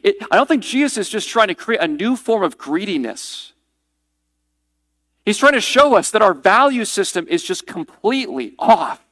It, 0.03 0.17
I 0.31 0.37
don't 0.37 0.47
think 0.47 0.63
Jesus 0.63 0.99
is 0.99 1.09
just 1.09 1.29
trying 1.29 1.49
to 1.49 1.55
create 1.55 1.81
a 1.81 1.89
new 1.89 2.17
form 2.17 2.43
of 2.43 2.57
greediness. 2.57 3.53
He's 5.25 5.39
trying 5.39 5.55
to 5.55 5.61
show 5.61 5.97
us 5.97 6.11
that 6.13 6.23
our 6.23 6.35
value 6.35 6.85
system 6.85 7.27
is 7.29 7.43
just 7.43 7.67
completely 7.67 8.55
off. 8.59 9.05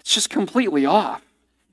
It's 0.00 0.14
just 0.14 0.30
completely 0.30 0.84
off. 0.84 1.22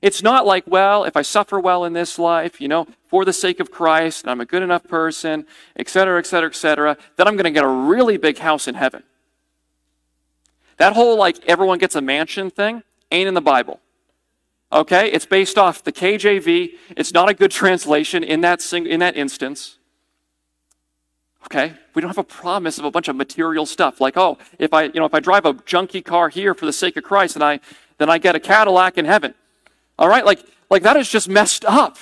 It's 0.00 0.22
not 0.22 0.46
like, 0.46 0.64
well, 0.66 1.04
if 1.04 1.16
I 1.16 1.22
suffer 1.22 1.60
well 1.60 1.84
in 1.84 1.92
this 1.92 2.18
life, 2.18 2.60
you 2.60 2.68
know, 2.68 2.86
for 3.08 3.26
the 3.26 3.34
sake 3.34 3.60
of 3.60 3.70
Christ, 3.70 4.22
and 4.22 4.30
I'm 4.30 4.40
a 4.40 4.46
good 4.46 4.62
enough 4.62 4.84
person, 4.84 5.46
et 5.76 5.90
cetera, 5.90 6.18
et 6.18 6.26
cetera, 6.26 6.48
et 6.48 6.54
cetera, 6.54 6.96
then 7.16 7.28
I'm 7.28 7.36
going 7.36 7.44
to 7.44 7.50
get 7.50 7.64
a 7.64 7.68
really 7.68 8.16
big 8.16 8.38
house 8.38 8.66
in 8.66 8.76
heaven. 8.76 9.02
That 10.78 10.94
whole, 10.94 11.18
like, 11.18 11.44
everyone 11.46 11.78
gets 11.78 11.94
a 11.94 12.00
mansion 12.00 12.50
thing 12.50 12.82
ain't 13.10 13.28
in 13.28 13.34
the 13.34 13.42
Bible. 13.42 13.80
Okay? 14.72 15.10
It's 15.10 15.26
based 15.26 15.58
off 15.58 15.82
the 15.82 15.92
KJV. 15.92 16.70
It's 16.96 17.12
not 17.12 17.28
a 17.28 17.34
good 17.34 17.50
translation 17.50 18.22
in 18.22 18.40
that, 18.42 18.62
sing- 18.62 18.86
in 18.86 19.00
that 19.00 19.16
instance. 19.16 19.78
Okay? 21.46 21.74
We 21.94 22.02
don't 22.02 22.08
have 22.08 22.18
a 22.18 22.24
promise 22.24 22.78
of 22.78 22.84
a 22.84 22.90
bunch 22.90 23.08
of 23.08 23.16
material 23.16 23.66
stuff 23.66 24.00
like, 24.00 24.16
oh, 24.16 24.38
if 24.58 24.72
I, 24.72 24.84
you 24.84 25.00
know, 25.00 25.06
if 25.06 25.14
I 25.14 25.20
drive 25.20 25.44
a 25.44 25.54
junky 25.54 26.04
car 26.04 26.28
here 26.28 26.54
for 26.54 26.66
the 26.66 26.72
sake 26.72 26.96
of 26.96 27.04
Christ, 27.04 27.34
then 27.34 27.42
I, 27.42 27.60
then 27.98 28.08
I 28.08 28.18
get 28.18 28.34
a 28.34 28.40
Cadillac 28.40 28.98
in 28.98 29.04
heaven. 29.04 29.34
All 29.98 30.08
right? 30.08 30.24
Like, 30.24 30.44
like 30.70 30.82
that 30.82 30.96
is 30.96 31.08
just 31.08 31.28
messed 31.28 31.64
up. 31.64 31.98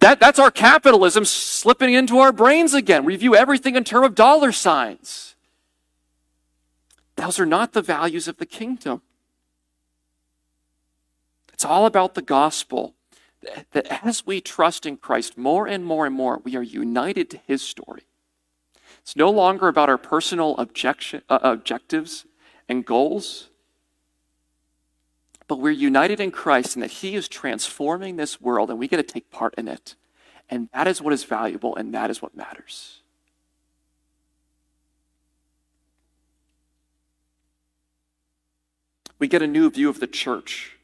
That, 0.00 0.18
that's 0.18 0.40
our 0.40 0.50
capitalism 0.50 1.24
slipping 1.24 1.94
into 1.94 2.18
our 2.18 2.32
brains 2.32 2.74
again. 2.74 3.04
We 3.04 3.14
view 3.16 3.36
everything 3.36 3.76
in 3.76 3.84
terms 3.84 4.06
of 4.06 4.14
dollar 4.16 4.50
signs. 4.50 5.36
Those 7.16 7.38
are 7.38 7.46
not 7.46 7.72
the 7.72 7.82
values 7.82 8.26
of 8.26 8.38
the 8.38 8.46
kingdom. 8.46 9.02
It's 11.62 11.70
all 11.70 11.86
about 11.86 12.14
the 12.14 12.22
gospel 12.22 12.96
that 13.70 13.86
as 14.04 14.26
we 14.26 14.40
trust 14.40 14.84
in 14.84 14.96
Christ 14.96 15.38
more 15.38 15.68
and 15.68 15.84
more 15.84 16.06
and 16.06 16.12
more, 16.12 16.40
we 16.42 16.56
are 16.56 16.62
united 16.62 17.30
to 17.30 17.36
his 17.46 17.62
story. 17.62 18.02
It's 18.98 19.14
no 19.14 19.30
longer 19.30 19.68
about 19.68 19.88
our 19.88 19.96
personal 19.96 20.56
objection, 20.56 21.22
uh, 21.28 21.38
objectives 21.40 22.26
and 22.68 22.84
goals, 22.84 23.50
but 25.46 25.60
we're 25.60 25.70
united 25.70 26.18
in 26.18 26.32
Christ 26.32 26.74
and 26.74 26.82
that 26.82 26.90
he 26.90 27.14
is 27.14 27.28
transforming 27.28 28.16
this 28.16 28.40
world 28.40 28.68
and 28.68 28.76
we 28.76 28.88
get 28.88 28.96
to 28.96 29.04
take 29.04 29.30
part 29.30 29.54
in 29.56 29.68
it. 29.68 29.94
And 30.50 30.68
that 30.74 30.88
is 30.88 31.00
what 31.00 31.12
is 31.12 31.22
valuable 31.22 31.76
and 31.76 31.94
that 31.94 32.10
is 32.10 32.20
what 32.20 32.36
matters. 32.36 33.02
We 39.20 39.28
get 39.28 39.42
a 39.42 39.46
new 39.46 39.70
view 39.70 39.88
of 39.88 40.00
the 40.00 40.08
church 40.08 40.78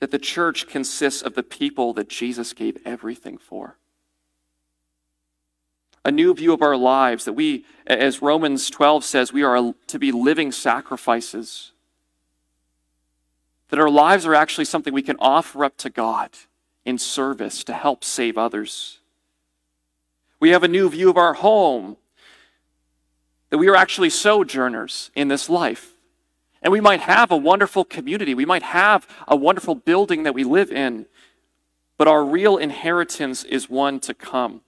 that 0.00 0.10
the 0.10 0.18
church 0.18 0.68
consists 0.68 1.22
of 1.22 1.34
the 1.34 1.42
people 1.42 1.92
that 1.94 2.08
Jesus 2.08 2.52
gave 2.52 2.78
everything 2.84 3.38
for. 3.38 3.76
A 6.04 6.10
new 6.10 6.32
view 6.32 6.52
of 6.52 6.62
our 6.62 6.76
lives 6.76 7.24
that 7.24 7.32
we, 7.32 7.64
as 7.86 8.22
Romans 8.22 8.70
12 8.70 9.04
says, 9.04 9.32
we 9.32 9.42
are 9.42 9.74
to 9.88 9.98
be 9.98 10.12
living 10.12 10.52
sacrifices. 10.52 11.72
That 13.68 13.80
our 13.80 13.90
lives 13.90 14.24
are 14.24 14.34
actually 14.34 14.64
something 14.64 14.94
we 14.94 15.02
can 15.02 15.16
offer 15.18 15.64
up 15.64 15.76
to 15.78 15.90
God 15.90 16.30
in 16.84 16.96
service 16.96 17.64
to 17.64 17.74
help 17.74 18.04
save 18.04 18.38
others. 18.38 19.00
We 20.40 20.50
have 20.50 20.62
a 20.62 20.68
new 20.68 20.88
view 20.88 21.10
of 21.10 21.16
our 21.16 21.34
home, 21.34 21.96
that 23.50 23.58
we 23.58 23.68
are 23.68 23.76
actually 23.76 24.10
sojourners 24.10 25.10
in 25.14 25.28
this 25.28 25.50
life. 25.50 25.97
And 26.62 26.72
we 26.72 26.80
might 26.80 27.00
have 27.00 27.30
a 27.30 27.36
wonderful 27.36 27.84
community. 27.84 28.34
We 28.34 28.44
might 28.44 28.62
have 28.62 29.06
a 29.26 29.36
wonderful 29.36 29.74
building 29.74 30.24
that 30.24 30.34
we 30.34 30.44
live 30.44 30.70
in. 30.70 31.06
But 31.96 32.08
our 32.08 32.24
real 32.24 32.56
inheritance 32.56 33.44
is 33.44 33.70
one 33.70 34.00
to 34.00 34.14
come. 34.14 34.62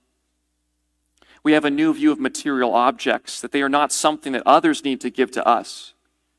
We 1.42 1.52
have 1.52 1.64
a 1.64 1.70
new 1.70 1.94
view 1.94 2.12
of 2.12 2.20
material 2.20 2.74
objects, 2.74 3.40
that 3.40 3.52
they 3.52 3.62
are 3.62 3.68
not 3.68 3.92
something 3.92 4.32
that 4.32 4.42
others 4.44 4.84
need 4.84 5.00
to 5.00 5.10
give 5.10 5.30
to 5.32 5.46
us 5.46 5.94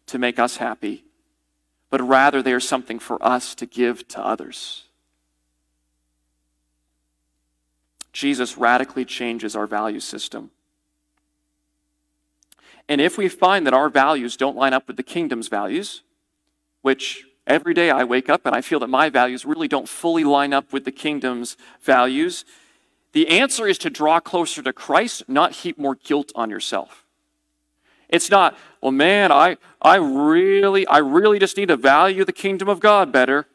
to 0.08 0.20
make 0.20 0.38
us 0.38 0.58
happy, 0.58 1.06
but 1.90 2.02
rather 2.02 2.44
they 2.44 2.54
are 2.54 2.60
something 2.60 3.00
for 3.00 3.24
us 3.26 3.56
to 3.56 3.66
give 3.66 4.08
to 4.10 4.24
others. 4.24 4.84
Jesus 8.14 8.58
radically 8.58 9.06
changes 9.06 9.56
our 9.56 9.66
value 9.66 10.02
system. 10.02 10.52
And 12.92 13.00
if 13.00 13.18
we 13.18 13.30
find 13.30 13.66
that 13.66 13.74
our 13.74 13.88
values 13.88 14.36
don't 14.36 14.58
line 14.58 14.74
up 14.74 14.86
with 14.86 14.98
the 14.98 15.02
kingdom's 15.02 15.48
values, 15.48 16.04
which 16.82 17.24
every 17.48 17.74
day 17.74 17.90
I 17.90 18.04
wake 18.04 18.28
up 18.28 18.46
and 18.46 18.54
I 18.54 18.60
feel 18.60 18.82
that 18.82 18.90
my 18.90 19.08
values 19.08 19.46
really 19.46 19.70
don't 19.70 19.88
fully 19.88 20.26
line 20.26 20.52
up 20.52 20.74
with 20.74 20.84
the 20.84 20.92
kingdom's 20.92 21.56
values, 21.82 22.44
the 23.14 23.30
answer 23.30 23.66
is 23.66 23.78
to 23.78 23.90
draw 23.90 24.20
closer 24.20 24.62
to 24.62 24.74
Christ, 24.74 25.24
not 25.30 25.54
heap 25.54 25.78
more 25.78 25.96
guilt 25.96 26.34
on 26.36 26.50
yourself. 26.50 27.06
It's 28.10 28.30
not, 28.30 28.58
well, 28.82 28.92
man, 28.92 29.32
I, 29.32 29.56
I 29.82 29.96
really, 29.96 30.86
I 30.86 30.98
really 30.98 31.40
just 31.40 31.56
need 31.56 31.70
to 31.70 31.78
value 31.78 32.26
the 32.26 32.34
kingdom 32.34 32.68
of 32.68 32.82
God 32.82 33.10
better. 33.10 33.48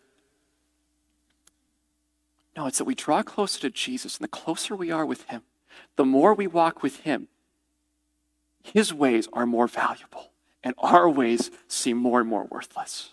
No, 2.56 2.66
it's 2.66 2.78
that 2.78 2.84
we 2.84 2.94
draw 2.94 3.22
closer 3.22 3.60
to 3.60 3.68
Jesus, 3.68 4.16
and 4.16 4.24
the 4.24 4.28
closer 4.28 4.74
we 4.74 4.90
are 4.90 5.04
with 5.04 5.24
Him, 5.24 5.42
the 5.96 6.06
more 6.06 6.32
we 6.32 6.46
walk 6.46 6.82
with 6.82 7.00
Him, 7.00 7.28
his 8.72 8.92
ways 8.92 9.28
are 9.32 9.46
more 9.46 9.66
valuable, 9.66 10.30
and 10.62 10.74
our 10.78 11.08
ways 11.08 11.50
seem 11.68 11.96
more 11.96 12.20
and 12.20 12.28
more 12.28 12.44
worthless. 12.44 13.10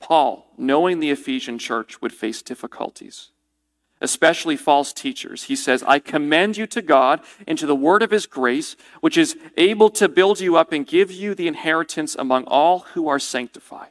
Paul, 0.00 0.52
knowing 0.58 0.98
the 0.98 1.10
Ephesian 1.10 1.58
church 1.58 2.02
would 2.02 2.12
face 2.12 2.42
difficulties, 2.42 3.30
especially 4.00 4.56
false 4.56 4.92
teachers, 4.92 5.44
he 5.44 5.54
says, 5.54 5.84
I 5.84 6.00
commend 6.00 6.56
you 6.56 6.66
to 6.66 6.82
God 6.82 7.20
and 7.46 7.56
to 7.58 7.66
the 7.66 7.76
word 7.76 8.02
of 8.02 8.10
his 8.10 8.26
grace, 8.26 8.74
which 9.00 9.16
is 9.16 9.36
able 9.56 9.90
to 9.90 10.08
build 10.08 10.40
you 10.40 10.56
up 10.56 10.72
and 10.72 10.84
give 10.84 11.12
you 11.12 11.36
the 11.36 11.46
inheritance 11.46 12.16
among 12.18 12.44
all 12.44 12.80
who 12.80 13.06
are 13.06 13.20
sanctified. 13.20 13.90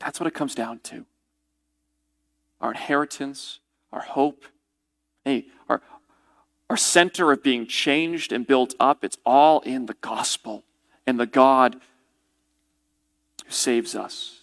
That's 0.00 0.18
what 0.18 0.26
it 0.26 0.34
comes 0.34 0.54
down 0.54 0.80
to. 0.84 1.04
Our 2.60 2.72
inheritance, 2.72 3.60
our 3.92 4.00
hope, 4.00 4.44
hey, 5.24 5.46
our, 5.68 5.80
our 6.68 6.76
center 6.76 7.30
of 7.30 7.42
being 7.42 7.66
changed 7.66 8.32
and 8.32 8.46
built 8.46 8.74
up, 8.80 9.04
it's 9.04 9.18
all 9.24 9.60
in 9.60 9.86
the 9.86 9.94
gospel 9.94 10.64
and 11.06 11.20
the 11.20 11.26
God 11.26 11.80
who 13.44 13.50
saves 13.50 13.94
us. 13.94 14.40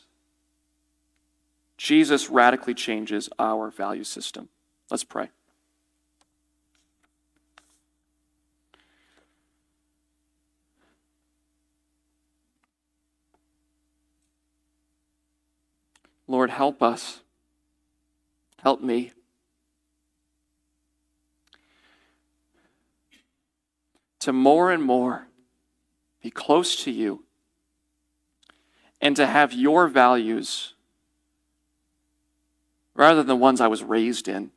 Jesus 1.77 2.29
radically 2.29 2.73
changes 2.73 3.29
our 3.37 3.69
value 3.69 4.03
system. 4.03 4.49
Let's 4.89 5.03
pray. 5.03 5.29
Lord, 16.27 16.49
help 16.49 16.83
us. 16.83 17.21
Help 18.61 18.81
me. 18.81 19.13
To 24.19 24.33
more 24.33 24.71
and 24.71 24.83
more 24.83 25.27
be 26.21 26.29
close 26.29 26.83
to 26.83 26.91
you 26.91 27.23
and 28.99 29.15
to 29.15 29.25
have 29.25 29.53
your 29.53 29.87
values 29.87 30.73
rather 32.93 33.19
than 33.19 33.27
the 33.27 33.35
ones 33.35 33.61
I 33.61 33.67
was 33.67 33.83
raised 33.83 34.27
in, 34.27 34.51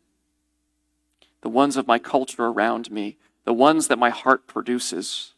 the 1.42 1.48
ones 1.48 1.76
of 1.76 1.86
my 1.86 1.98
culture 1.98 2.46
around 2.46 2.90
me, 2.90 3.16
the 3.44 3.52
ones 3.52 3.86
that 3.88 3.98
my 3.98 4.10
heart 4.10 4.46
produces. 4.46 5.34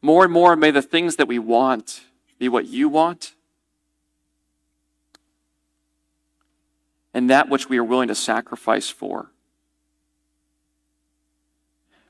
More 0.00 0.24
and 0.24 0.32
more 0.32 0.56
may 0.56 0.70
the 0.72 0.82
things 0.82 1.16
that 1.16 1.28
we 1.28 1.38
want 1.38 2.02
be 2.38 2.48
what 2.48 2.66
you 2.66 2.88
want 2.88 3.34
and 7.14 7.30
that 7.30 7.48
which 7.48 7.68
we 7.68 7.78
are 7.78 7.84
willing 7.84 8.08
to 8.08 8.14
sacrifice 8.14 8.88
for 8.88 9.30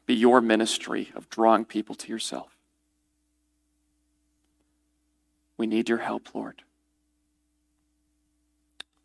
be 0.04 0.14
your 0.14 0.40
ministry 0.40 1.12
of 1.14 1.30
drawing 1.30 1.64
people 1.64 1.94
to 1.94 2.08
yourself. 2.08 2.56
We 5.56 5.66
need 5.66 5.88
your 5.88 5.98
help, 5.98 6.34
Lord. 6.34 6.62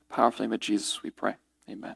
Powerful 0.09 0.43
name 0.43 0.53
of 0.53 0.59
Jesus, 0.59 1.03
we 1.03 1.11
pray. 1.11 1.35
Amen. 1.69 1.95